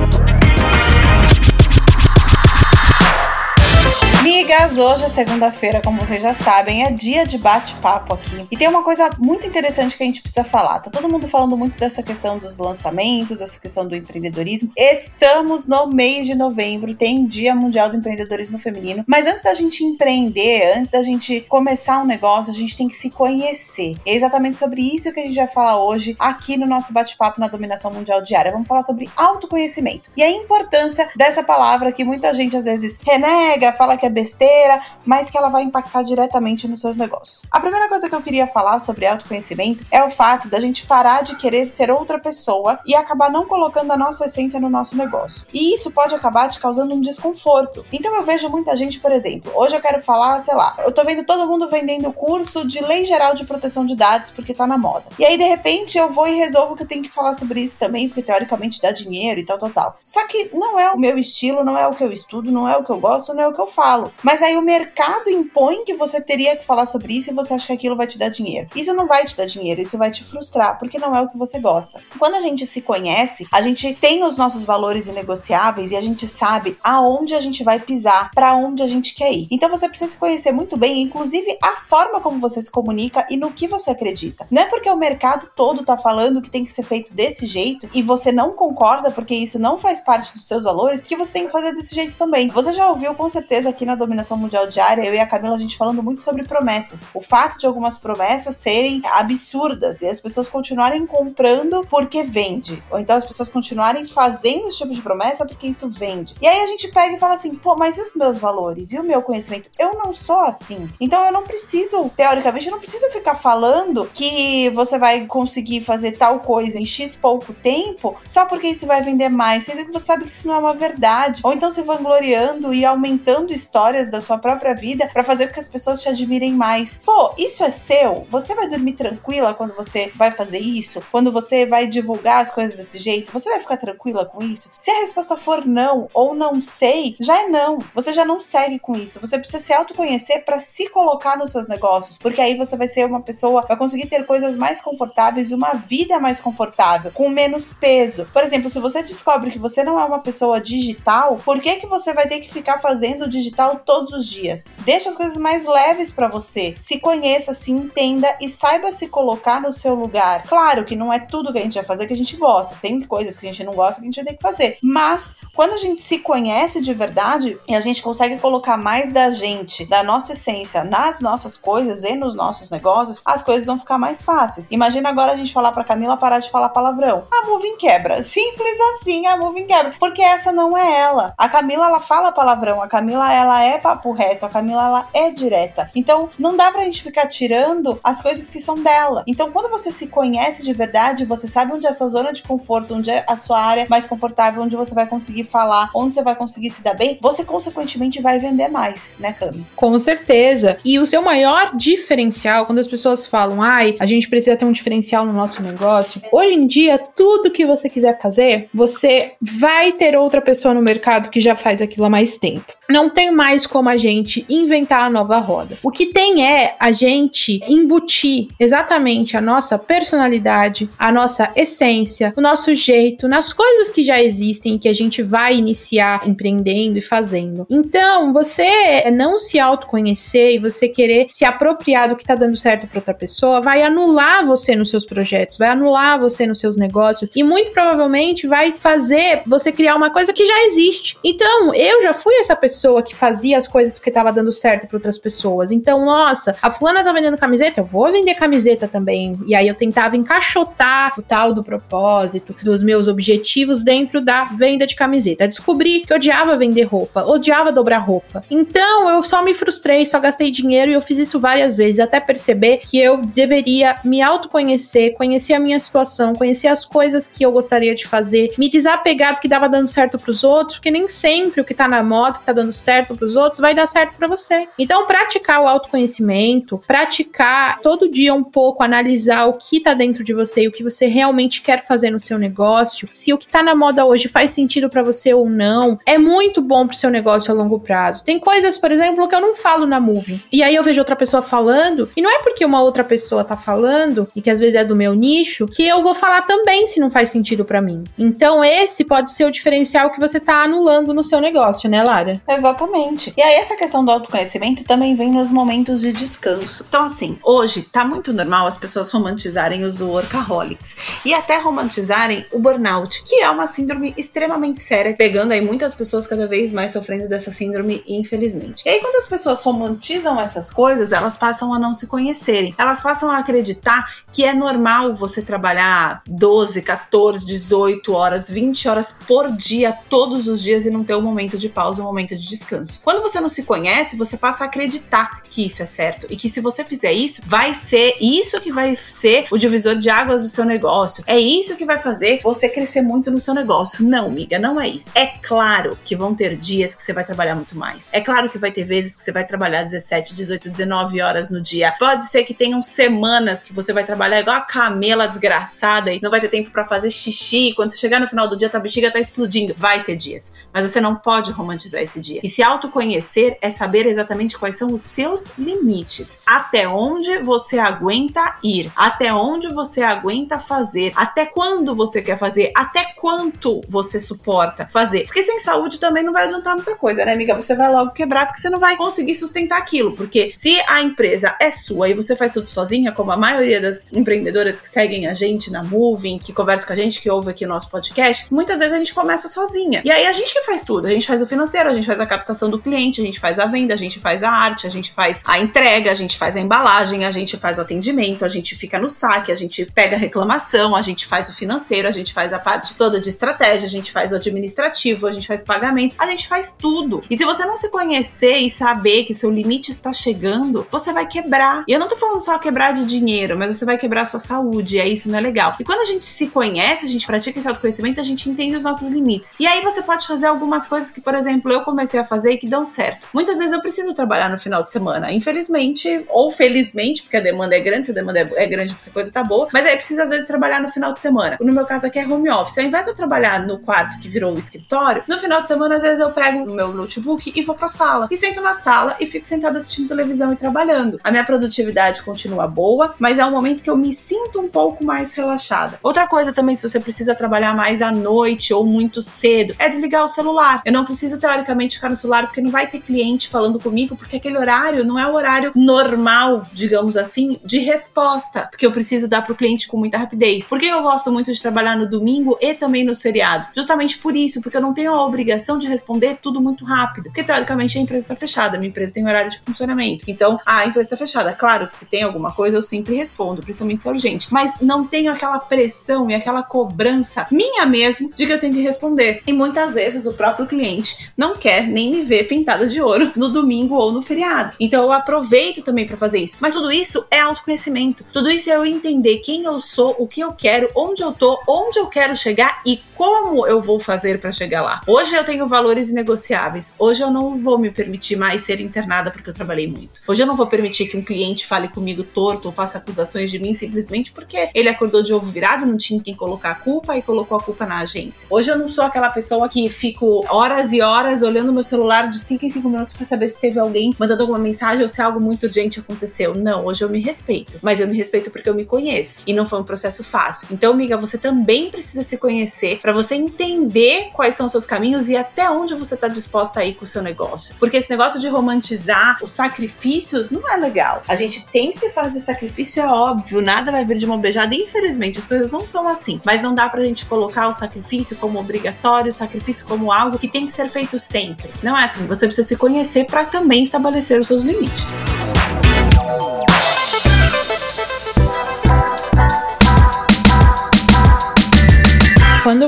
Amigas, 4.20 4.76
hoje 4.76 5.06
é 5.06 5.08
segunda-feira, 5.08 5.80
como 5.82 5.98
vocês 5.98 6.22
já 6.22 6.34
sabem, 6.34 6.84
é 6.84 6.90
dia 6.90 7.26
de 7.26 7.38
bate-papo 7.38 8.12
aqui. 8.12 8.46
E 8.50 8.56
tem 8.56 8.68
uma 8.68 8.84
coisa 8.84 9.08
muito 9.18 9.46
interessante 9.46 9.96
que 9.96 10.02
a 10.02 10.06
gente 10.06 10.20
precisa 10.20 10.44
falar. 10.44 10.78
Tá 10.80 10.90
todo 10.90 11.10
mundo 11.10 11.26
falando 11.26 11.56
muito 11.56 11.78
dessa 11.78 12.02
questão 12.02 12.36
dos 12.36 12.58
lançamentos, 12.58 13.40
essa 13.40 13.58
questão 13.58 13.88
do 13.88 13.96
empreendedorismo. 13.96 14.72
Estamos 14.76 15.66
no 15.66 15.86
mês 15.86 16.26
de 16.26 16.34
novembro, 16.34 16.94
tem 16.94 17.24
Dia 17.24 17.54
Mundial 17.54 17.88
do 17.88 17.96
Empreendedorismo 17.96 18.58
Feminino. 18.58 19.04
Mas 19.06 19.26
antes 19.26 19.42
da 19.42 19.54
gente 19.54 19.82
empreender, 19.82 20.76
antes 20.76 20.90
da 20.90 21.00
gente 21.00 21.40
começar 21.48 22.02
um 22.02 22.06
negócio, 22.06 22.52
a 22.52 22.54
gente 22.54 22.76
tem 22.76 22.88
que 22.88 22.96
se 22.96 23.08
conhecer. 23.08 23.96
É 24.04 24.14
exatamente 24.14 24.58
sobre 24.58 24.82
isso 24.82 25.14
que 25.14 25.20
a 25.20 25.26
gente 25.26 25.36
vai 25.36 25.48
falar 25.48 25.82
hoje 25.82 26.14
aqui 26.18 26.58
no 26.58 26.66
nosso 26.66 26.92
bate-papo 26.92 27.40
na 27.40 27.48
Dominação 27.48 27.90
Mundial 27.90 28.20
Diária. 28.20 28.52
Vamos 28.52 28.68
falar 28.68 28.82
sobre 28.82 29.08
autoconhecimento 29.16 30.10
e 30.14 30.22
a 30.22 30.30
importância 30.30 31.08
dessa 31.16 31.42
palavra 31.42 31.90
que 31.90 32.04
muita 32.04 32.34
gente 32.34 32.54
às 32.54 32.66
vezes 32.66 32.98
renega, 33.02 33.72
fala 33.72 33.96
que 33.96 34.04
é 34.04 34.09
besteira, 34.10 34.80
mas 35.04 35.30
que 35.30 35.36
ela 35.36 35.48
vai 35.48 35.62
impactar 35.62 36.02
diretamente 36.02 36.68
nos 36.68 36.80
seus 36.80 36.96
negócios. 36.96 37.44
A 37.50 37.60
primeira 37.60 37.88
coisa 37.88 38.08
que 38.08 38.14
eu 38.14 38.22
queria 38.22 38.46
falar 38.46 38.78
sobre 38.80 39.06
autoconhecimento 39.06 39.84
é 39.90 40.02
o 40.02 40.10
fato 40.10 40.48
da 40.48 40.60
gente 40.60 40.86
parar 40.86 41.22
de 41.22 41.36
querer 41.36 41.68
ser 41.68 41.90
outra 41.90 42.18
pessoa 42.18 42.78
e 42.86 42.94
acabar 42.94 43.30
não 43.30 43.46
colocando 43.46 43.92
a 43.92 43.96
nossa 43.96 44.26
essência 44.26 44.60
no 44.60 44.70
nosso 44.70 44.96
negócio. 44.96 45.46
E 45.52 45.74
isso 45.74 45.90
pode 45.90 46.14
acabar 46.14 46.48
te 46.48 46.60
causando 46.60 46.94
um 46.94 47.00
desconforto. 47.00 47.84
Então 47.92 48.14
eu 48.16 48.24
vejo 48.24 48.48
muita 48.48 48.74
gente, 48.76 49.00
por 49.00 49.12
exemplo, 49.12 49.52
hoje 49.54 49.76
eu 49.76 49.80
quero 49.80 50.02
falar, 50.02 50.38
sei 50.40 50.54
lá, 50.54 50.76
eu 50.80 50.92
tô 50.92 51.04
vendo 51.04 51.24
todo 51.24 51.48
mundo 51.48 51.68
vendendo 51.68 52.12
curso 52.12 52.66
de 52.66 52.80
lei 52.82 53.04
geral 53.04 53.34
de 53.34 53.44
proteção 53.44 53.84
de 53.86 53.94
dados 53.94 54.30
porque 54.30 54.54
tá 54.54 54.66
na 54.66 54.78
moda. 54.78 55.06
E 55.18 55.24
aí 55.24 55.36
de 55.36 55.44
repente 55.44 55.98
eu 55.98 56.10
vou 56.10 56.26
e 56.26 56.34
resolvo 56.34 56.76
que 56.76 56.82
eu 56.82 56.88
tenho 56.88 57.02
que 57.02 57.10
falar 57.10 57.34
sobre 57.34 57.60
isso 57.60 57.78
também, 57.78 58.08
porque 58.08 58.22
teoricamente 58.22 58.80
dá 58.80 58.90
dinheiro 58.92 59.40
e 59.40 59.44
tal, 59.44 59.58
tal, 59.58 59.70
tal. 59.70 59.98
Só 60.04 60.26
que 60.26 60.50
não 60.52 60.78
é 60.78 60.90
o 60.90 60.98
meu 60.98 61.18
estilo, 61.18 61.64
não 61.64 61.76
é 61.76 61.86
o 61.86 61.94
que 61.94 62.04
eu 62.04 62.12
estudo, 62.12 62.50
não 62.50 62.68
é 62.68 62.76
o 62.76 62.84
que 62.84 62.90
eu 62.90 62.98
gosto, 62.98 63.34
não 63.34 63.42
é 63.42 63.48
o 63.48 63.52
que 63.52 63.60
eu 63.60 63.66
falo 63.66 63.99
falo. 64.00 64.12
Mas 64.22 64.42
aí 64.42 64.56
o 64.56 64.62
mercado 64.62 65.28
impõe 65.28 65.84
que 65.84 65.94
você 65.94 66.20
teria 66.20 66.56
que 66.56 66.64
falar 66.64 66.86
sobre 66.86 67.16
isso 67.16 67.30
e 67.30 67.34
você 67.34 67.54
acha 67.54 67.66
que 67.66 67.72
aquilo 67.72 67.96
vai 67.96 68.06
te 68.06 68.18
dar 68.18 68.28
dinheiro. 68.28 68.68
Isso 68.74 68.94
não 68.94 69.06
vai 69.06 69.24
te 69.24 69.36
dar 69.36 69.46
dinheiro, 69.46 69.80
isso 69.80 69.98
vai 69.98 70.10
te 70.10 70.24
frustrar, 70.24 70.78
porque 70.78 70.98
não 70.98 71.14
é 71.14 71.20
o 71.20 71.28
que 71.28 71.36
você 71.36 71.58
gosta. 71.58 72.00
Quando 72.18 72.36
a 72.36 72.40
gente 72.40 72.66
se 72.66 72.82
conhece, 72.82 73.46
a 73.52 73.60
gente 73.60 73.94
tem 73.94 74.24
os 74.24 74.36
nossos 74.36 74.64
valores 74.64 75.06
inegociáveis 75.06 75.90
e 75.90 75.96
a 75.96 76.00
gente 76.00 76.26
sabe 76.26 76.78
aonde 76.82 77.34
a 77.34 77.40
gente 77.40 77.62
vai 77.62 77.78
pisar, 77.78 78.30
para 78.34 78.54
onde 78.54 78.82
a 78.82 78.86
gente 78.86 79.14
quer 79.14 79.32
ir. 79.32 79.48
Então 79.50 79.68
você 79.68 79.88
precisa 79.88 80.12
se 80.12 80.18
conhecer 80.18 80.52
muito 80.52 80.76
bem, 80.76 81.02
inclusive 81.02 81.58
a 81.62 81.76
forma 81.76 82.20
como 82.20 82.40
você 82.40 82.62
se 82.62 82.70
comunica 82.70 83.26
e 83.30 83.36
no 83.36 83.52
que 83.52 83.66
você 83.66 83.90
acredita. 83.90 84.46
Não 84.50 84.62
é 84.62 84.66
porque 84.66 84.88
o 84.88 84.96
mercado 84.96 85.50
todo 85.54 85.84
tá 85.84 85.96
falando 85.96 86.42
que 86.42 86.50
tem 86.50 86.64
que 86.64 86.72
ser 86.72 86.82
feito 86.82 87.14
desse 87.14 87.46
jeito 87.46 87.88
e 87.94 88.02
você 88.02 88.32
não 88.32 88.52
concorda 88.52 89.10
porque 89.10 89.34
isso 89.34 89.58
não 89.58 89.78
faz 89.78 90.00
parte 90.00 90.32
dos 90.32 90.46
seus 90.46 90.64
valores 90.64 91.02
que 91.02 91.16
você 91.16 91.32
tem 91.32 91.46
que 91.46 91.52
fazer 91.52 91.72
desse 91.74 91.94
jeito 91.94 92.16
também. 92.16 92.48
Você 92.48 92.72
já 92.72 92.86
ouviu 92.88 93.14
com 93.14 93.28
certeza 93.28 93.68
aqui 93.68 93.84
na 93.90 93.96
dominação 93.96 94.36
mundial 94.36 94.66
diária, 94.66 95.02
eu 95.02 95.14
e 95.14 95.18
a 95.18 95.26
Camila, 95.26 95.54
a 95.54 95.58
gente 95.58 95.76
falando 95.76 96.02
muito 96.02 96.22
sobre 96.22 96.44
promessas. 96.44 97.08
O 97.12 97.20
fato 97.20 97.58
de 97.58 97.66
algumas 97.66 97.98
promessas 97.98 98.56
serem 98.56 99.02
absurdas 99.12 100.00
e 100.02 100.06
as 100.06 100.20
pessoas 100.20 100.48
continuarem 100.48 101.04
comprando 101.06 101.86
porque 101.90 102.22
vende. 102.22 102.82
Ou 102.90 102.98
então 102.98 103.16
as 103.16 103.24
pessoas 103.24 103.48
continuarem 103.48 104.06
fazendo 104.06 104.68
esse 104.68 104.78
tipo 104.78 104.94
de 104.94 105.02
promessa 105.02 105.44
porque 105.44 105.66
isso 105.66 105.88
vende. 105.90 106.34
E 106.40 106.46
aí 106.46 106.60
a 106.60 106.66
gente 106.66 106.88
pega 106.88 107.16
e 107.16 107.18
fala 107.18 107.34
assim, 107.34 107.54
pô, 107.54 107.74
mas 107.76 107.98
e 107.98 108.02
os 108.02 108.14
meus 108.14 108.38
valores? 108.38 108.92
E 108.92 108.98
o 108.98 109.02
meu 109.02 109.22
conhecimento? 109.22 109.68
Eu 109.78 109.94
não 109.94 110.12
sou 110.12 110.40
assim. 110.40 110.88
Então 111.00 111.24
eu 111.24 111.32
não 111.32 111.42
preciso, 111.42 112.08
teoricamente, 112.16 112.66
eu 112.66 112.72
não 112.72 112.78
preciso 112.78 113.10
ficar 113.10 113.34
falando 113.34 114.08
que 114.14 114.70
você 114.70 114.98
vai 114.98 115.26
conseguir 115.26 115.80
fazer 115.80 116.12
tal 116.12 116.40
coisa 116.40 116.78
em 116.78 116.84
X 116.84 117.16
pouco 117.16 117.52
tempo 117.52 118.16
só 118.24 118.46
porque 118.46 118.68
isso 118.68 118.86
vai 118.86 119.02
vender 119.02 119.28
mais, 119.28 119.64
sendo 119.64 119.84
que 119.84 119.92
você 119.92 120.06
sabe 120.06 120.24
que 120.24 120.30
isso 120.30 120.46
não 120.46 120.54
é 120.54 120.58
uma 120.58 120.74
verdade. 120.74 121.40
Ou 121.44 121.52
então 121.52 121.70
se 121.70 121.82
vangloriando 121.82 122.72
e 122.72 122.84
aumentando 122.84 123.52
história 123.52 123.79
histórias 123.80 124.10
da 124.10 124.20
sua 124.20 124.36
própria 124.36 124.74
vida 124.74 125.08
para 125.10 125.24
fazer 125.24 125.46
com 125.46 125.54
que 125.54 125.58
as 125.58 125.68
pessoas 125.68 126.02
te 126.02 126.08
admirem 126.10 126.52
mais. 126.52 127.00
Pô, 127.02 127.32
isso 127.38 127.64
é 127.64 127.70
seu? 127.70 128.26
Você 128.28 128.54
vai 128.54 128.68
dormir 128.68 128.92
tranquila 128.92 129.54
quando 129.54 129.74
você 129.74 130.12
vai 130.14 130.30
fazer 130.30 130.58
isso? 130.58 131.02
Quando 131.10 131.32
você 131.32 131.64
vai 131.64 131.86
divulgar 131.86 132.42
as 132.42 132.50
coisas 132.50 132.76
desse 132.76 132.98
jeito? 132.98 133.32
Você 133.32 133.48
vai 133.48 133.58
ficar 133.58 133.78
tranquila 133.78 134.26
com 134.26 134.44
isso? 134.44 134.70
Se 134.78 134.90
a 134.90 135.00
resposta 135.00 135.34
for 135.34 135.66
não 135.66 136.08
ou 136.12 136.34
não 136.34 136.60
sei, 136.60 137.16
já 137.18 137.42
é 137.42 137.48
não. 137.48 137.78
Você 137.94 138.12
já 138.12 138.22
não 138.22 138.38
segue 138.38 138.78
com 138.78 138.94
isso. 138.94 139.18
Você 139.18 139.38
precisa 139.38 139.64
se 139.64 139.72
autoconhecer 139.72 140.44
para 140.44 140.58
se 140.58 140.86
colocar 140.90 141.38
nos 141.38 141.50
seus 141.50 141.66
negócios, 141.66 142.18
porque 142.18 142.40
aí 142.40 142.58
você 142.58 142.76
vai 142.76 142.86
ser 142.86 143.06
uma 143.06 143.22
pessoa, 143.22 143.64
vai 143.66 143.78
conseguir 143.78 144.08
ter 144.08 144.26
coisas 144.26 144.56
mais 144.56 144.82
confortáveis 144.82 145.50
e 145.50 145.54
uma 145.54 145.72
vida 145.72 146.20
mais 146.20 146.38
confortável, 146.38 147.10
com 147.12 147.30
menos 147.30 147.72
peso. 147.72 148.26
Por 148.30 148.42
exemplo, 148.42 148.68
se 148.68 148.78
você 148.78 149.02
descobre 149.02 149.50
que 149.50 149.58
você 149.58 149.82
não 149.82 149.98
é 149.98 150.04
uma 150.04 150.18
pessoa 150.18 150.60
digital, 150.60 151.38
por 151.42 151.58
que 151.60 151.76
que 151.76 151.86
você 151.86 152.12
vai 152.12 152.28
ter 152.28 152.40
que 152.40 152.52
ficar 152.52 152.78
fazendo 152.78 153.26
digital 153.28 153.69
todos 153.76 154.12
os 154.12 154.28
dias. 154.28 154.74
Deixe 154.78 155.08
as 155.08 155.16
coisas 155.16 155.36
mais 155.36 155.66
leves 155.66 156.10
para 156.10 156.28
você. 156.28 156.74
Se 156.78 156.98
conheça, 156.98 157.54
se 157.54 157.70
entenda 157.70 158.36
e 158.40 158.48
saiba 158.48 158.92
se 158.92 159.08
colocar 159.08 159.60
no 159.60 159.72
seu 159.72 159.94
lugar. 159.94 160.44
Claro 160.44 160.84
que 160.84 160.96
não 160.96 161.12
é 161.12 161.18
tudo 161.18 161.52
que 161.52 161.58
a 161.58 161.62
gente 161.62 161.74
vai 161.74 161.84
fazer 161.84 162.06
que 162.06 162.12
a 162.12 162.16
gente 162.16 162.36
gosta. 162.36 162.76
Tem 162.80 163.00
coisas 163.02 163.36
que 163.36 163.46
a 163.46 163.50
gente 163.50 163.64
não 163.64 163.74
gosta 163.74 164.00
que 164.00 164.06
a 164.06 164.10
gente 164.10 164.24
ter 164.24 164.34
que 164.34 164.42
fazer. 164.42 164.78
Mas 164.82 165.36
quando 165.54 165.72
a 165.72 165.76
gente 165.76 166.02
se 166.02 166.18
conhece 166.18 166.80
de 166.80 166.92
verdade 166.92 167.58
e 167.66 167.74
a 167.74 167.80
gente 167.80 168.02
consegue 168.02 168.38
colocar 168.38 168.76
mais 168.76 169.12
da 169.12 169.30
gente, 169.30 169.84
da 169.86 170.02
nossa 170.02 170.32
essência 170.32 170.84
nas 170.84 171.20
nossas 171.20 171.56
coisas 171.56 172.04
e 172.04 172.14
nos 172.16 172.34
nossos 172.34 172.70
negócios, 172.70 173.20
as 173.24 173.42
coisas 173.42 173.66
vão 173.66 173.78
ficar 173.78 173.98
mais 173.98 174.22
fáceis. 174.22 174.68
Imagina 174.70 175.08
agora 175.08 175.32
a 175.32 175.36
gente 175.36 175.52
falar 175.52 175.72
para 175.72 175.84
Camila 175.84 176.16
parar 176.16 176.38
de 176.38 176.50
falar 176.50 176.68
palavrão. 176.70 177.24
A 177.30 177.46
Moving 177.46 177.76
quebra. 177.76 178.22
Simples 178.24 178.78
assim, 178.92 179.26
a 179.26 179.36
Moving 179.36 179.66
quebra. 179.66 179.94
Porque 179.98 180.22
essa 180.22 180.52
não 180.52 180.76
é 180.76 180.98
ela. 180.98 181.34
A 181.36 181.48
Camila 181.48 181.86
ela 181.86 182.00
fala 182.00 182.32
palavrão. 182.32 182.82
A 182.82 182.88
Camila 182.88 183.32
ela 183.32 183.59
é 183.62 183.78
papo 183.78 184.12
reto, 184.12 184.46
a 184.46 184.48
Camila 184.48 184.84
ela 184.84 185.08
é 185.14 185.30
direta. 185.30 185.90
Então 185.94 186.30
não 186.38 186.56
dá 186.56 186.70
pra 186.70 186.84
gente 186.84 187.02
ficar 187.02 187.26
tirando 187.26 187.98
as 188.02 188.20
coisas 188.20 188.48
que 188.48 188.60
são 188.60 188.76
dela. 188.76 189.24
Então 189.26 189.50
quando 189.50 189.70
você 189.70 189.90
se 189.90 190.06
conhece 190.06 190.64
de 190.64 190.72
verdade, 190.72 191.24
você 191.24 191.46
sabe 191.46 191.72
onde 191.72 191.86
é 191.86 191.90
a 191.90 191.92
sua 191.92 192.08
zona 192.08 192.32
de 192.32 192.42
conforto, 192.42 192.94
onde 192.94 193.10
é 193.10 193.24
a 193.26 193.36
sua 193.36 193.60
área 193.60 193.86
mais 193.88 194.06
confortável, 194.06 194.62
onde 194.62 194.76
você 194.76 194.94
vai 194.94 195.06
conseguir 195.06 195.44
falar, 195.44 195.90
onde 195.94 196.14
você 196.14 196.22
vai 196.22 196.34
conseguir 196.34 196.70
se 196.70 196.82
dar 196.82 196.94
bem, 196.94 197.18
você 197.20 197.44
consequentemente 197.44 198.20
vai 198.20 198.38
vender 198.38 198.68
mais, 198.68 199.16
né, 199.18 199.32
Cami? 199.32 199.66
Com 199.76 199.98
certeza. 199.98 200.78
E 200.84 200.98
o 200.98 201.06
seu 201.06 201.22
maior 201.22 201.76
diferencial, 201.76 202.66
quando 202.66 202.78
as 202.78 202.86
pessoas 202.86 203.26
falam, 203.26 203.62
ai, 203.62 203.96
a 203.98 204.06
gente 204.06 204.28
precisa 204.28 204.56
ter 204.56 204.64
um 204.64 204.72
diferencial 204.72 205.24
no 205.24 205.32
nosso 205.32 205.62
negócio, 205.62 206.20
hoje 206.32 206.54
em 206.54 206.66
dia, 206.66 206.98
tudo 206.98 207.50
que 207.50 207.66
você 207.66 207.88
quiser 207.88 208.20
fazer, 208.20 208.68
você 208.72 209.32
vai 209.40 209.92
ter 209.92 210.16
outra 210.16 210.40
pessoa 210.40 210.74
no 210.74 210.82
mercado 210.82 211.30
que 211.30 211.40
já 211.40 211.54
faz 211.54 211.82
aquilo 211.82 212.06
há 212.06 212.10
mais 212.10 212.38
tempo. 212.38 212.72
Não 212.88 213.08
tem 213.08 213.30
mais 213.30 213.49
como 213.66 213.88
a 213.88 213.96
gente 213.96 214.44
inventar 214.48 215.04
a 215.04 215.10
nova 215.10 215.38
roda. 215.38 215.76
O 215.82 215.90
que 215.90 216.06
tem 216.06 216.46
é 216.46 216.76
a 216.78 216.92
gente 216.92 217.60
embutir 217.68 218.48
exatamente 218.58 219.36
a 219.36 219.40
nossa 219.40 219.78
personalidade, 219.78 220.88
a 220.98 221.10
nossa 221.10 221.50
essência, 221.56 222.32
o 222.36 222.40
nosso 222.40 222.74
jeito 222.74 223.28
nas 223.28 223.52
coisas 223.52 223.90
que 223.90 224.04
já 224.04 224.22
existem 224.22 224.74
e 224.74 224.78
que 224.78 224.88
a 224.88 224.94
gente 224.94 225.22
vai 225.22 225.56
iniciar 225.56 226.28
empreendendo 226.28 226.98
e 226.98 227.02
fazendo. 227.02 227.66
Então, 227.68 228.32
você 228.32 229.10
não 229.10 229.38
se 229.38 229.58
autoconhecer 229.58 230.54
e 230.54 230.58
você 230.58 230.88
querer 230.88 231.26
se 231.30 231.44
apropriar 231.44 232.08
do 232.08 232.16
que 232.16 232.24
tá 232.24 232.34
dando 232.34 232.56
certo 232.56 232.86
para 232.86 232.98
outra 232.98 233.14
pessoa 233.14 233.60
vai 233.60 233.82
anular 233.82 234.44
você 234.46 234.76
nos 234.76 234.90
seus 234.90 235.04
projetos, 235.04 235.58
vai 235.58 235.68
anular 235.68 236.18
você 236.20 236.46
nos 236.46 236.60
seus 236.60 236.76
negócios 236.76 237.30
e 237.34 237.42
muito 237.42 237.72
provavelmente 237.72 238.46
vai 238.46 238.74
fazer 238.76 239.42
você 239.46 239.72
criar 239.72 239.96
uma 239.96 240.10
coisa 240.10 240.32
que 240.32 240.44
já 240.44 240.64
existe. 240.66 241.16
Então, 241.24 241.74
eu 241.74 242.02
já 242.02 242.12
fui 242.12 242.34
essa 242.36 242.56
pessoa 242.56 243.02
que 243.02 243.14
fazia 243.14 243.39
as 243.54 243.66
coisas 243.66 243.98
que 243.98 244.10
tava 244.10 244.32
dando 244.32 244.52
certo 244.52 244.86
para 244.86 244.96
outras 244.96 245.18
pessoas. 245.18 245.70
Então, 245.70 246.04
nossa, 246.04 246.56
a 246.60 246.70
fulana 246.70 247.02
tá 247.02 247.12
vendendo 247.12 247.36
camiseta, 247.36 247.80
eu 247.80 247.84
vou 247.84 248.10
vender 248.10 248.34
camiseta 248.34 248.86
também. 248.86 249.38
E 249.46 249.54
aí 249.54 249.66
eu 249.66 249.74
tentava 249.74 250.16
encaixotar 250.16 251.14
o 251.18 251.22
tal 251.22 251.52
do 251.52 251.62
propósito, 251.62 252.54
dos 252.62 252.82
meus 252.82 253.08
objetivos 253.08 253.82
dentro 253.82 254.20
da 254.20 254.44
venda 254.44 254.86
de 254.86 254.94
camiseta. 254.94 255.48
Descobri 255.48 256.00
que 256.00 256.14
odiava 256.14 256.56
vender 256.56 256.84
roupa, 256.84 257.24
odiava 257.24 257.72
dobrar 257.72 257.98
roupa. 257.98 258.44
Então, 258.50 259.10
eu 259.10 259.22
só 259.22 259.42
me 259.42 259.54
frustrei, 259.54 260.04
só 260.04 260.18
gastei 260.18 260.50
dinheiro 260.50 260.90
e 260.90 260.94
eu 260.94 261.00
fiz 261.00 261.18
isso 261.18 261.38
várias 261.38 261.76
vezes 261.76 262.00
até 262.00 262.20
perceber 262.20 262.78
que 262.78 262.98
eu 262.98 263.18
deveria 263.18 263.96
me 264.04 264.20
autoconhecer, 264.22 265.14
conhecer 265.14 265.54
a 265.54 265.60
minha 265.60 265.78
situação, 265.78 266.34
conhecer 266.34 266.68
as 266.68 266.84
coisas 266.84 267.26
que 267.26 267.44
eu 267.44 267.52
gostaria 267.52 267.94
de 267.94 268.06
fazer, 268.06 268.52
me 268.58 268.68
desapegar 268.68 269.34
do 269.34 269.40
que 269.40 269.48
dava 269.48 269.68
dando 269.68 269.88
certo 269.88 270.18
para 270.18 270.30
os 270.30 270.44
outros, 270.44 270.78
porque 270.78 270.90
nem 270.90 271.08
sempre 271.08 271.60
o 271.60 271.64
que 271.64 271.74
tá 271.74 271.88
na 271.88 272.02
moda, 272.02 272.38
que 272.38 272.44
tá 272.44 272.52
dando 272.52 272.72
certo 272.72 273.14
para 273.20 273.26
os 273.26 273.36
outros, 273.36 273.60
vai 273.60 273.74
dar 273.74 273.86
certo 273.86 274.14
para 274.16 274.26
você. 274.26 274.66
Então, 274.78 275.06
praticar 275.06 275.62
o 275.62 275.68
autoconhecimento, 275.68 276.82
praticar 276.86 277.78
todo 277.80 278.10
dia 278.10 278.32
um 278.32 278.42
pouco, 278.42 278.82
analisar 278.82 279.44
o 279.44 279.52
que 279.54 279.80
tá 279.80 279.92
dentro 279.92 280.24
de 280.24 280.32
você 280.32 280.62
e 280.62 280.68
o 280.68 280.72
que 280.72 280.82
você 280.82 281.06
realmente 281.06 281.60
quer 281.60 281.84
fazer 281.84 282.10
no 282.10 282.18
seu 282.18 282.38
negócio, 282.38 283.08
se 283.12 283.32
o 283.32 283.38
que 283.38 283.48
tá 283.48 283.62
na 283.62 283.74
moda 283.74 284.06
hoje 284.06 284.26
faz 284.26 284.52
sentido 284.52 284.88
para 284.88 285.02
você 285.02 285.34
ou 285.34 285.48
não, 285.48 285.98
é 286.06 286.16
muito 286.16 286.62
bom 286.62 286.86
pro 286.86 286.96
seu 286.96 287.10
negócio 287.10 287.52
a 287.52 287.54
longo 287.54 287.78
prazo. 287.78 288.24
Tem 288.24 288.38
coisas, 288.38 288.78
por 288.78 288.90
exemplo, 288.90 289.28
que 289.28 289.34
eu 289.34 289.40
não 289.40 289.54
falo 289.54 289.86
na 289.86 290.00
Moving. 290.00 290.40
E 290.50 290.62
aí 290.62 290.74
eu 290.74 290.82
vejo 290.82 291.00
outra 291.00 291.16
pessoa 291.16 291.42
falando, 291.42 292.08
e 292.16 292.22
não 292.22 292.30
é 292.30 292.42
porque 292.42 292.64
uma 292.64 292.80
outra 292.80 293.04
pessoa 293.04 293.44
tá 293.44 293.56
falando, 293.56 294.28
e 294.34 294.40
que 294.40 294.48
às 294.48 294.58
vezes 294.58 294.76
é 294.76 294.84
do 294.84 294.96
meu 294.96 295.14
nicho, 295.14 295.66
que 295.66 295.86
eu 295.86 296.02
vou 296.02 296.14
falar 296.14 296.42
também 296.42 296.86
se 296.86 296.98
não 296.98 297.10
faz 297.10 297.28
sentido 297.28 297.64
para 297.64 297.82
mim. 297.82 298.04
Então, 298.18 298.64
esse 298.64 299.04
pode 299.04 299.30
ser 299.30 299.44
o 299.44 299.50
diferencial 299.50 300.10
que 300.10 300.20
você 300.20 300.40
tá 300.40 300.62
anulando 300.62 301.12
no 301.12 301.22
seu 301.22 301.40
negócio, 301.40 301.90
né, 301.90 302.02
Lara? 302.02 302.32
Exatamente. 302.48 303.09
E 303.36 303.42
aí, 303.42 303.54
essa 303.56 303.76
questão 303.76 304.04
do 304.04 304.10
autoconhecimento 304.10 304.84
também 304.84 305.14
vem 305.14 305.32
nos 305.32 305.50
momentos 305.50 306.00
de 306.00 306.12
descanso. 306.12 306.84
Então, 306.88 307.04
assim, 307.04 307.38
hoje 307.42 307.82
tá 307.82 308.04
muito 308.04 308.32
normal 308.32 308.66
as 308.66 308.76
pessoas 308.76 309.10
romantizarem 309.10 309.84
os 309.84 310.00
workaholics 310.00 310.96
e 311.24 311.34
até 311.34 311.58
romantizarem 311.58 312.44
o 312.52 312.58
burnout, 312.58 313.22
que 313.24 313.40
é 313.40 313.50
uma 313.50 313.66
síndrome 313.66 314.14
extremamente 314.16 314.80
séria, 314.80 315.14
pegando 315.14 315.52
aí 315.52 315.60
muitas 315.60 315.94
pessoas 315.94 316.26
cada 316.26 316.46
vez 316.46 316.72
mais 316.72 316.92
sofrendo 316.92 317.28
dessa 317.28 317.50
síndrome, 317.50 318.02
infelizmente. 318.06 318.82
E 318.86 318.88
aí, 318.88 319.00
quando 319.00 319.16
as 319.16 319.26
pessoas 319.26 319.62
romantizam 319.62 320.40
essas 320.40 320.72
coisas, 320.72 321.12
elas 321.12 321.36
passam 321.36 321.74
a 321.74 321.78
não 321.78 321.92
se 321.94 322.06
conhecerem. 322.06 322.74
Elas 322.78 323.00
passam 323.00 323.30
a 323.30 323.38
acreditar 323.38 324.06
que 324.32 324.44
é 324.44 324.54
normal 324.54 325.14
você 325.14 325.42
trabalhar 325.42 326.22
12, 326.26 326.82
14, 326.82 327.44
18 327.44 328.12
horas, 328.12 328.48
20 328.48 328.88
horas 328.88 329.18
por 329.26 329.50
dia, 329.50 329.92
todos 330.08 330.46
os 330.46 330.62
dias 330.62 330.86
e 330.86 330.90
não 330.90 331.04
ter 331.04 331.14
um 331.14 331.22
momento 331.22 331.58
de 331.58 331.68
pausa, 331.68 332.02
um 332.02 332.06
momento 332.06 332.36
de 332.36 332.48
descanso. 332.48 332.99
Quando 333.02 333.22
você 333.22 333.40
não 333.40 333.48
se 333.48 333.64
conhece, 333.64 334.16
você 334.16 334.36
passa 334.36 334.64
a 334.64 334.66
acreditar 334.66 335.42
que 335.50 335.66
isso 335.66 335.82
é 335.82 335.86
certo 335.86 336.26
e 336.30 336.36
que 336.36 336.48
se 336.48 336.60
você 336.60 336.84
fizer 336.84 337.12
isso, 337.12 337.42
vai 337.46 337.74
ser 337.74 338.16
isso 338.20 338.60
que 338.60 338.72
vai 338.72 338.96
ser 338.96 339.46
o 339.50 339.58
divisor 339.58 339.96
de 339.96 340.08
águas 340.08 340.42
do 340.42 340.48
seu 340.48 340.64
negócio. 340.64 341.24
É 341.26 341.38
isso 341.38 341.76
que 341.76 341.84
vai 341.84 341.98
fazer 341.98 342.40
você 342.42 342.68
crescer 342.68 343.02
muito 343.02 343.30
no 343.30 343.40
seu 343.40 343.54
negócio. 343.54 344.04
Não, 344.04 344.26
amiga, 344.26 344.58
não 344.58 344.80
é 344.80 344.88
isso. 344.88 345.10
É 345.14 345.26
claro 345.26 345.98
que 346.04 346.14
vão 346.14 346.34
ter 346.34 346.56
dias 346.56 346.94
que 346.94 347.02
você 347.02 347.12
vai 347.12 347.24
trabalhar 347.24 347.54
muito 347.54 347.76
mais. 347.76 348.08
É 348.12 348.20
claro 348.20 348.48
que 348.48 348.58
vai 348.58 348.70
ter 348.70 348.84
vezes 348.84 349.16
que 349.16 349.22
você 349.22 349.32
vai 349.32 349.46
trabalhar 349.46 349.82
17, 349.82 350.34
18, 350.34 350.70
19 350.70 351.20
horas 351.20 351.50
no 351.50 351.60
dia. 351.60 351.94
Pode 351.98 352.26
ser 352.26 352.44
que 352.44 352.54
tenham 352.54 352.80
semanas 352.82 353.62
que 353.62 353.72
você 353.72 353.92
vai 353.92 354.04
trabalhar 354.04 354.40
igual 354.40 354.56
a 354.56 354.60
camela 354.60 355.26
desgraçada 355.26 356.12
e 356.12 356.20
não 356.20 356.30
vai 356.30 356.40
ter 356.40 356.48
tempo 356.48 356.70
para 356.70 356.86
fazer 356.86 357.10
xixi. 357.10 357.72
Quando 357.74 357.90
você 357.90 357.96
chegar 357.96 358.20
no 358.20 358.28
final 358.28 358.48
do 358.48 358.56
dia, 358.56 358.68
tua 358.68 358.80
bexiga 358.80 359.10
tá 359.10 359.18
explodindo. 359.18 359.74
Vai 359.76 360.02
ter 360.02 360.16
dias. 360.16 360.52
Mas 360.72 360.90
você 360.90 361.00
não 361.00 361.16
pode 361.16 361.50
romantizar 361.52 362.00
esse 362.00 362.20
dia. 362.20 362.40
E 362.42 362.48
se 362.48 362.62
autoconhecer 362.90 363.56
é 363.62 363.70
saber 363.70 364.06
exatamente 364.06 364.58
quais 364.58 364.76
são 364.76 364.92
os 364.92 365.02
seus 365.02 365.52
limites. 365.56 366.40
Até 366.44 366.88
onde 366.88 367.38
você 367.38 367.78
aguenta 367.78 368.56
ir. 368.62 368.90
Até 368.96 369.32
onde 369.32 369.68
você 369.68 370.02
aguenta 370.02 370.58
fazer. 370.58 371.12
Até 371.14 371.46
quando 371.46 371.94
você 371.94 372.20
quer 372.20 372.36
fazer. 372.36 372.72
Até 372.76 373.14
quanto 373.20 373.82
você 373.86 374.18
suporta 374.18 374.88
fazer. 374.90 375.26
Porque 375.26 375.42
sem 375.42 375.58
saúde 375.58 376.00
também 376.00 376.24
não 376.24 376.32
vai 376.32 376.44
adiantar 376.44 376.74
muita 376.74 376.96
coisa, 376.96 377.22
né, 377.22 377.34
amiga? 377.34 377.54
Você 377.54 377.76
vai 377.76 377.92
logo 377.92 378.12
quebrar 378.12 378.46
porque 378.46 378.60
você 378.60 378.70
não 378.70 378.80
vai 378.80 378.96
conseguir 378.96 379.34
sustentar 379.34 379.76
aquilo. 379.76 380.16
Porque 380.16 380.52
se 380.54 380.80
a 380.88 381.02
empresa 381.02 381.54
é 381.60 381.70
sua 381.70 382.08
e 382.08 382.14
você 382.14 382.34
faz 382.34 382.54
tudo 382.54 382.70
sozinha, 382.70 383.12
como 383.12 383.30
a 383.30 383.36
maioria 383.36 383.78
das 383.78 384.06
empreendedoras 384.10 384.80
que 384.80 384.88
seguem 384.88 385.26
a 385.26 385.34
gente 385.34 385.70
na 385.70 385.82
Moving, 385.82 386.38
que 386.38 386.50
conversam 386.50 386.86
com 386.86 386.94
a 386.94 386.96
gente, 386.96 387.20
que 387.20 387.30
ouve 387.30 387.50
aqui 387.50 387.66
o 387.66 387.68
nosso 387.68 387.90
podcast, 387.90 388.46
muitas 388.50 388.78
vezes 388.78 388.94
a 388.94 388.96
gente 388.96 389.12
começa 389.12 389.48
sozinha. 389.48 390.00
E 390.02 390.10
aí 390.10 390.26
a 390.26 390.32
gente 390.32 390.54
que 390.54 390.62
faz 390.62 390.82
tudo. 390.82 391.06
A 391.06 391.10
gente 391.10 391.26
faz 391.26 391.42
o 391.42 391.46
financeiro, 391.46 391.90
a 391.90 391.94
gente 391.94 392.06
faz 392.06 392.20
a 392.20 392.26
captação 392.26 392.70
do 392.70 392.78
cliente, 392.78 393.20
a 393.20 393.24
gente 393.24 393.38
faz 393.38 393.58
a 393.58 393.66
venda, 393.66 393.92
a 393.92 393.98
gente 393.98 394.18
faz 394.18 394.42
a 394.42 394.50
arte, 394.50 394.86
a 394.86 394.90
gente 394.90 395.12
faz 395.12 395.42
a 395.44 395.58
entrega, 395.58 396.10
a 396.10 396.14
gente 396.14 396.38
faz 396.38 396.56
a 396.56 396.60
embalagem, 396.60 397.26
a 397.26 397.30
gente 397.30 397.58
faz 397.58 397.76
o 397.76 397.82
atendimento, 397.82 398.46
a 398.46 398.48
gente 398.48 398.74
fica 398.74 398.98
no 398.98 399.10
saque, 399.10 399.52
a 399.52 399.54
gente 399.54 399.84
pega 399.94 400.16
a 400.16 400.18
reclamação, 400.18 400.96
a 400.96 401.02
gente 401.02 401.26
faz 401.26 401.50
o 401.50 401.52
financeiro, 401.54 402.08
a 402.08 402.12
gente 402.12 402.32
faz 402.32 402.52
a 402.54 402.58
parte 402.58 402.94
toda 402.94 403.09
de 403.18 403.28
estratégia, 403.28 403.86
a 403.86 403.90
gente 403.90 404.12
faz 404.12 404.32
o 404.32 404.36
administrativo, 404.36 405.26
a 405.26 405.32
gente 405.32 405.46
faz 405.46 405.64
pagamento, 405.64 406.16
a 406.18 406.26
gente 406.26 406.46
faz 406.46 406.76
tudo. 406.78 407.22
E 407.30 407.36
se 407.36 407.44
você 407.44 407.64
não 407.64 407.76
se 407.76 407.88
conhecer 407.88 408.58
e 408.58 408.70
saber 408.70 409.24
que 409.24 409.34
seu 409.34 409.50
limite 409.50 409.90
está 409.90 410.12
chegando, 410.12 410.86
você 410.90 411.12
vai 411.12 411.26
quebrar. 411.26 411.84
E 411.88 411.92
eu 411.92 411.98
não 411.98 412.06
tô 412.06 412.16
falando 412.16 412.40
só 412.40 412.58
quebrar 412.58 412.92
de 412.92 413.04
dinheiro, 413.04 413.56
mas 413.56 413.76
você 413.76 413.84
vai 413.84 413.96
quebrar 413.96 414.22
a 414.22 414.26
sua 414.26 414.40
saúde, 414.40 415.00
aí 415.00 415.14
isso 415.14 415.30
não 415.30 415.38
é 415.38 415.40
legal. 415.40 415.76
E 415.80 415.84
quando 415.84 416.00
a 416.00 416.04
gente 416.04 416.24
se 416.24 416.48
conhece, 416.48 417.06
a 417.06 417.08
gente 417.08 417.26
pratica 417.26 417.58
esse 417.58 417.68
autoconhecimento, 417.68 418.20
a 418.20 418.24
gente 418.24 418.48
entende 418.48 418.76
os 418.76 418.82
nossos 418.82 419.08
limites. 419.08 419.54
E 419.58 419.66
aí 419.66 419.82
você 419.82 420.02
pode 420.02 420.26
fazer 420.26 420.46
algumas 420.46 420.86
coisas 420.86 421.10
que, 421.10 421.20
por 421.20 421.34
exemplo, 421.34 421.72
eu 421.72 421.82
comecei 421.82 422.20
a 422.20 422.24
fazer 422.24 422.52
e 422.52 422.58
que 422.58 422.68
dão 422.68 422.84
certo. 422.84 423.28
Muitas 423.32 423.58
vezes 423.58 423.72
eu 423.72 423.80
preciso 423.80 424.14
trabalhar 424.14 424.50
no 424.50 424.58
final 424.58 424.82
de 424.82 424.90
semana. 424.90 425.32
Infelizmente, 425.32 426.24
ou 426.28 426.50
felizmente, 426.50 427.22
porque 427.22 427.36
a 427.36 427.40
demanda 427.40 427.76
é 427.76 427.80
grande, 427.80 428.06
se 428.06 428.12
a 428.12 428.14
demanda 428.14 428.40
é 428.40 428.66
grande 428.66 428.94
porque 428.94 429.10
a 429.10 429.12
coisa 429.12 429.32
tá 429.32 429.42
boa, 429.42 429.68
mas 429.72 429.86
aí 429.86 429.96
precisa 429.96 430.22
às 430.22 430.30
vezes 430.30 430.46
trabalhar 430.46 430.80
no 430.80 430.88
final 430.88 431.12
de 431.12 431.20
semana. 431.20 431.56
No 431.60 431.72
meu 431.72 431.86
caso 431.86 432.06
aqui 432.06 432.18
é 432.18 432.26
home 432.26 432.50
office. 432.50 432.78
Ao 432.78 432.84
invés 432.84 432.99
de 433.04 433.10
eu 433.10 433.16
trabalhar 433.16 433.66
no 433.66 433.78
quarto 433.78 434.18
que 434.20 434.28
virou 434.28 434.54
o 434.54 434.58
escritório, 434.58 435.22
no 435.26 435.38
final 435.38 435.62
de 435.62 435.68
semana 435.68 435.96
às 435.96 436.02
vezes 436.02 436.20
eu 436.20 436.30
pego 436.30 436.64
o 436.64 436.74
meu 436.74 436.88
notebook 436.92 437.52
e 437.54 437.62
vou 437.62 437.74
pra 437.74 437.88
sala. 437.88 438.28
E 438.30 438.36
sento 438.36 438.60
na 438.60 438.72
sala 438.72 439.16
e 439.20 439.26
fico 439.26 439.46
sentada 439.46 439.78
assistindo 439.78 440.08
televisão 440.08 440.52
e 440.52 440.56
trabalhando. 440.56 441.18
A 441.22 441.30
minha 441.30 441.44
produtividade 441.44 442.22
continua 442.22 442.66
boa, 442.66 443.14
mas 443.18 443.38
é 443.38 443.44
um 443.44 443.50
momento 443.50 443.82
que 443.82 443.90
eu 443.90 443.96
me 443.96 444.12
sinto 444.12 444.60
um 444.60 444.68
pouco 444.68 445.04
mais 445.04 445.32
relaxada. 445.34 445.98
Outra 446.02 446.26
coisa 446.26 446.52
também, 446.52 446.76
se 446.76 446.88
você 446.88 447.00
precisa 447.00 447.34
trabalhar 447.34 447.74
mais 447.74 448.02
à 448.02 448.12
noite 448.12 448.72
ou 448.72 448.84
muito 448.84 449.22
cedo, 449.22 449.74
é 449.78 449.88
desligar 449.88 450.24
o 450.24 450.28
celular. 450.28 450.82
Eu 450.84 450.92
não 450.92 451.04
preciso, 451.04 451.38
teoricamente, 451.38 451.96
ficar 451.96 452.08
no 452.08 452.16
celular 452.16 452.46
porque 452.46 452.60
não 452.60 452.70
vai 452.70 452.86
ter 452.86 453.00
cliente 453.00 453.48
falando 453.48 453.78
comigo, 453.78 454.16
porque 454.16 454.36
aquele 454.36 454.58
horário 454.58 455.04
não 455.04 455.18
é 455.18 455.26
o 455.26 455.34
horário 455.34 455.72
normal, 455.74 456.66
digamos 456.72 457.16
assim, 457.16 457.60
de 457.64 457.78
resposta, 457.78 458.66
porque 458.70 458.86
eu 458.86 458.92
preciso 458.92 459.28
dar 459.28 459.42
pro 459.42 459.54
cliente 459.54 459.86
com 459.86 459.96
muita 459.96 460.18
rapidez. 460.18 460.66
Por 460.66 460.78
que 460.78 460.86
eu 460.86 461.02
gosto 461.02 461.30
muito 461.30 461.52
de 461.52 461.60
trabalhar 461.60 461.96
no 461.96 462.08
domingo 462.08 462.58
e 462.60 462.74
também 462.74 462.89
nos 463.04 463.22
feriados? 463.22 463.72
Justamente 463.74 464.18
por 464.18 464.36
isso, 464.36 464.60
porque 464.60 464.76
eu 464.76 464.80
não 464.80 464.92
tenho 464.92 465.12
a 465.12 465.24
obrigação 465.24 465.78
de 465.78 465.86
responder 465.86 466.38
tudo 466.42 466.60
muito 466.60 466.84
rápido, 466.84 467.24
porque 467.24 467.42
teoricamente 467.42 467.98
a 467.98 468.00
empresa 468.00 468.24
está 468.24 468.36
fechada, 468.36 468.78
minha 468.78 468.90
empresa 468.90 469.14
tem 469.14 469.26
horário 469.26 469.50
de 469.50 469.58
funcionamento. 469.58 470.24
Então, 470.26 470.58
a 470.66 470.86
empresa 470.86 471.06
está 471.06 471.16
fechada. 471.16 471.52
Claro 471.52 471.88
que 471.88 471.96
se 471.96 472.06
tem 472.06 472.22
alguma 472.22 472.52
coisa, 472.52 472.76
eu 472.76 472.82
sempre 472.82 473.14
respondo, 473.14 473.62
principalmente 473.62 474.02
se 474.02 474.08
é 474.08 474.12
urgente, 474.12 474.48
mas 474.50 474.80
não 474.80 475.06
tenho 475.06 475.32
aquela 475.32 475.58
pressão 475.58 476.30
e 476.30 476.34
aquela 476.34 476.62
cobrança 476.62 477.46
minha 477.50 477.86
mesmo 477.86 478.32
de 478.34 478.46
que 478.46 478.52
eu 478.52 478.60
tenho 478.60 478.72
que 478.72 478.80
responder. 478.80 479.42
E 479.46 479.52
muitas 479.52 479.94
vezes 479.94 480.26
o 480.26 480.32
próprio 480.34 480.66
cliente 480.66 481.30
não 481.36 481.54
quer 481.54 481.86
nem 481.86 482.10
me 482.10 482.22
ver 482.22 482.44
pintada 482.44 482.86
de 482.86 483.00
ouro 483.00 483.32
no 483.36 483.48
domingo 483.48 483.94
ou 483.94 484.12
no 484.12 484.22
feriado. 484.22 484.72
Então 484.78 485.04
eu 485.04 485.12
aproveito 485.12 485.82
também 485.82 486.06
para 486.06 486.16
fazer 486.16 486.38
isso. 486.38 486.58
Mas 486.60 486.74
tudo 486.74 486.90
isso 486.90 487.26
é 487.30 487.40
autoconhecimento. 487.40 488.24
Tudo 488.32 488.50
isso 488.50 488.70
é 488.70 488.76
eu 488.76 488.84
entender 488.84 489.38
quem 489.38 489.64
eu 489.64 489.80
sou, 489.80 490.14
o 490.18 490.26
que 490.26 490.40
eu 490.40 490.52
quero, 490.52 490.88
onde 490.94 491.22
eu 491.22 491.32
tô, 491.32 491.60
onde 491.68 491.98
eu 491.98 492.06
quero 492.06 492.36
chegar 492.36 492.79
e 492.84 493.00
como 493.14 493.66
eu 493.66 493.80
vou 493.80 493.98
fazer 493.98 494.40
para 494.40 494.50
chegar 494.50 494.82
lá. 494.82 495.02
Hoje 495.06 495.34
eu 495.34 495.44
tenho 495.44 495.68
valores 495.68 496.08
inegociáveis. 496.08 496.94
Hoje 496.98 497.22
eu 497.22 497.30
não 497.30 497.58
vou 497.58 497.78
me 497.78 497.90
permitir 497.90 498.36
mais 498.36 498.62
ser 498.62 498.80
internada 498.80 499.30
porque 499.30 499.50
eu 499.50 499.54
trabalhei 499.54 499.86
muito. 499.86 500.20
Hoje 500.26 500.42
eu 500.42 500.46
não 500.46 500.56
vou 500.56 500.66
permitir 500.66 501.06
que 501.06 501.16
um 501.16 501.22
cliente 501.22 501.66
fale 501.66 501.88
comigo 501.88 502.22
torto 502.22 502.68
ou 502.68 502.72
faça 502.72 502.98
acusações 502.98 503.50
de 503.50 503.58
mim 503.58 503.74
simplesmente 503.74 504.32
porque 504.32 504.70
ele 504.74 504.88
acordou 504.88 505.22
de 505.22 505.32
ovo 505.32 505.46
virado, 505.46 505.84
não 505.84 505.96
tinha 505.96 506.20
quem 506.20 506.34
colocar 506.34 506.70
a 506.70 506.74
culpa 506.74 507.16
e 507.16 507.22
colocou 507.22 507.56
a 507.58 507.62
culpa 507.62 507.84
na 507.84 507.98
agência. 507.98 508.46
Hoje 508.50 508.70
eu 508.70 508.78
não 508.78 508.88
sou 508.88 509.04
aquela 509.04 509.30
pessoa 509.30 509.68
que 509.68 509.88
fico 509.90 510.44
horas 510.48 510.92
e 510.92 511.00
horas 511.00 511.42
olhando 511.42 511.72
meu 511.72 511.82
celular 511.82 512.28
de 512.28 512.38
5 512.38 512.64
em 512.64 512.70
5 512.70 512.88
minutos 512.88 513.14
para 513.14 513.24
saber 513.24 513.48
se 513.48 513.60
teve 513.60 513.78
alguém 513.78 514.14
mandando 514.18 514.42
alguma 514.42 514.58
mensagem 514.58 515.02
ou 515.02 515.08
se 515.08 515.20
algo 515.20 515.40
muito 515.40 515.64
urgente 515.64 516.00
aconteceu. 516.00 516.54
Não, 516.54 516.86
hoje 516.86 517.04
eu 517.04 517.08
me 517.08 517.20
respeito. 517.20 517.78
Mas 517.82 518.00
eu 518.00 518.08
me 518.08 518.16
respeito 518.16 518.50
porque 518.50 518.68
eu 518.68 518.74
me 518.74 518.84
conheço. 518.84 519.42
E 519.46 519.52
não 519.52 519.66
foi 519.66 519.80
um 519.80 519.84
processo 519.84 520.24
fácil. 520.24 520.68
Então, 520.70 520.92
amiga, 520.92 521.16
você 521.16 521.36
também 521.36 521.90
precisa 521.90 522.22
se 522.22 522.38
conhecer 522.38 522.69
para 523.00 523.12
você 523.12 523.34
entender 523.34 524.30
quais 524.32 524.54
são 524.54 524.66
os 524.66 524.72
seus 524.72 524.86
caminhos 524.86 525.28
e 525.28 525.36
até 525.36 525.70
onde 525.70 525.94
você 525.94 526.14
está 526.14 526.28
disposta 526.28 526.80
a 526.80 526.84
ir 526.84 526.94
com 526.94 527.04
o 527.04 527.08
seu 527.08 527.22
negócio. 527.22 527.74
Porque 527.78 527.96
esse 527.96 528.10
negócio 528.10 528.40
de 528.40 528.48
romantizar 528.48 529.38
os 529.42 529.52
sacrifícios 529.52 530.50
não 530.50 530.70
é 530.70 530.76
legal. 530.76 531.22
A 531.28 531.36
gente 531.36 531.66
tem 531.66 531.92
que 531.92 532.10
fazer 532.10 532.40
sacrifício, 532.40 533.02
é 533.02 533.06
óbvio. 533.06 533.60
Nada 533.60 533.90
vai 533.90 534.04
vir 534.04 534.18
de 534.18 534.26
mão 534.26 534.38
beijada. 534.38 534.74
Infelizmente, 534.74 535.38
as 535.38 535.46
coisas 535.46 535.70
não 535.70 535.86
são 535.86 536.08
assim. 536.08 536.40
Mas 536.44 536.62
não 536.62 536.74
dá 536.74 536.88
pra 536.88 537.02
gente 537.02 537.26
colocar 537.26 537.68
o 537.68 537.72
sacrifício 537.72 538.36
como 538.36 538.58
obrigatório, 538.58 539.30
o 539.30 539.32
sacrifício 539.32 539.86
como 539.86 540.12
algo 540.12 540.38
que 540.38 540.48
tem 540.48 540.66
que 540.66 540.72
ser 540.72 540.88
feito 540.88 541.18
sempre. 541.18 541.70
Não 541.82 541.96
é 541.96 542.04
assim. 542.04 542.26
Você 542.26 542.46
precisa 542.46 542.66
se 542.66 542.76
conhecer 542.76 543.24
para 543.24 543.44
também 543.44 543.82
estabelecer 543.82 544.40
os 544.40 544.46
seus 544.46 544.62
limites. 544.62 545.24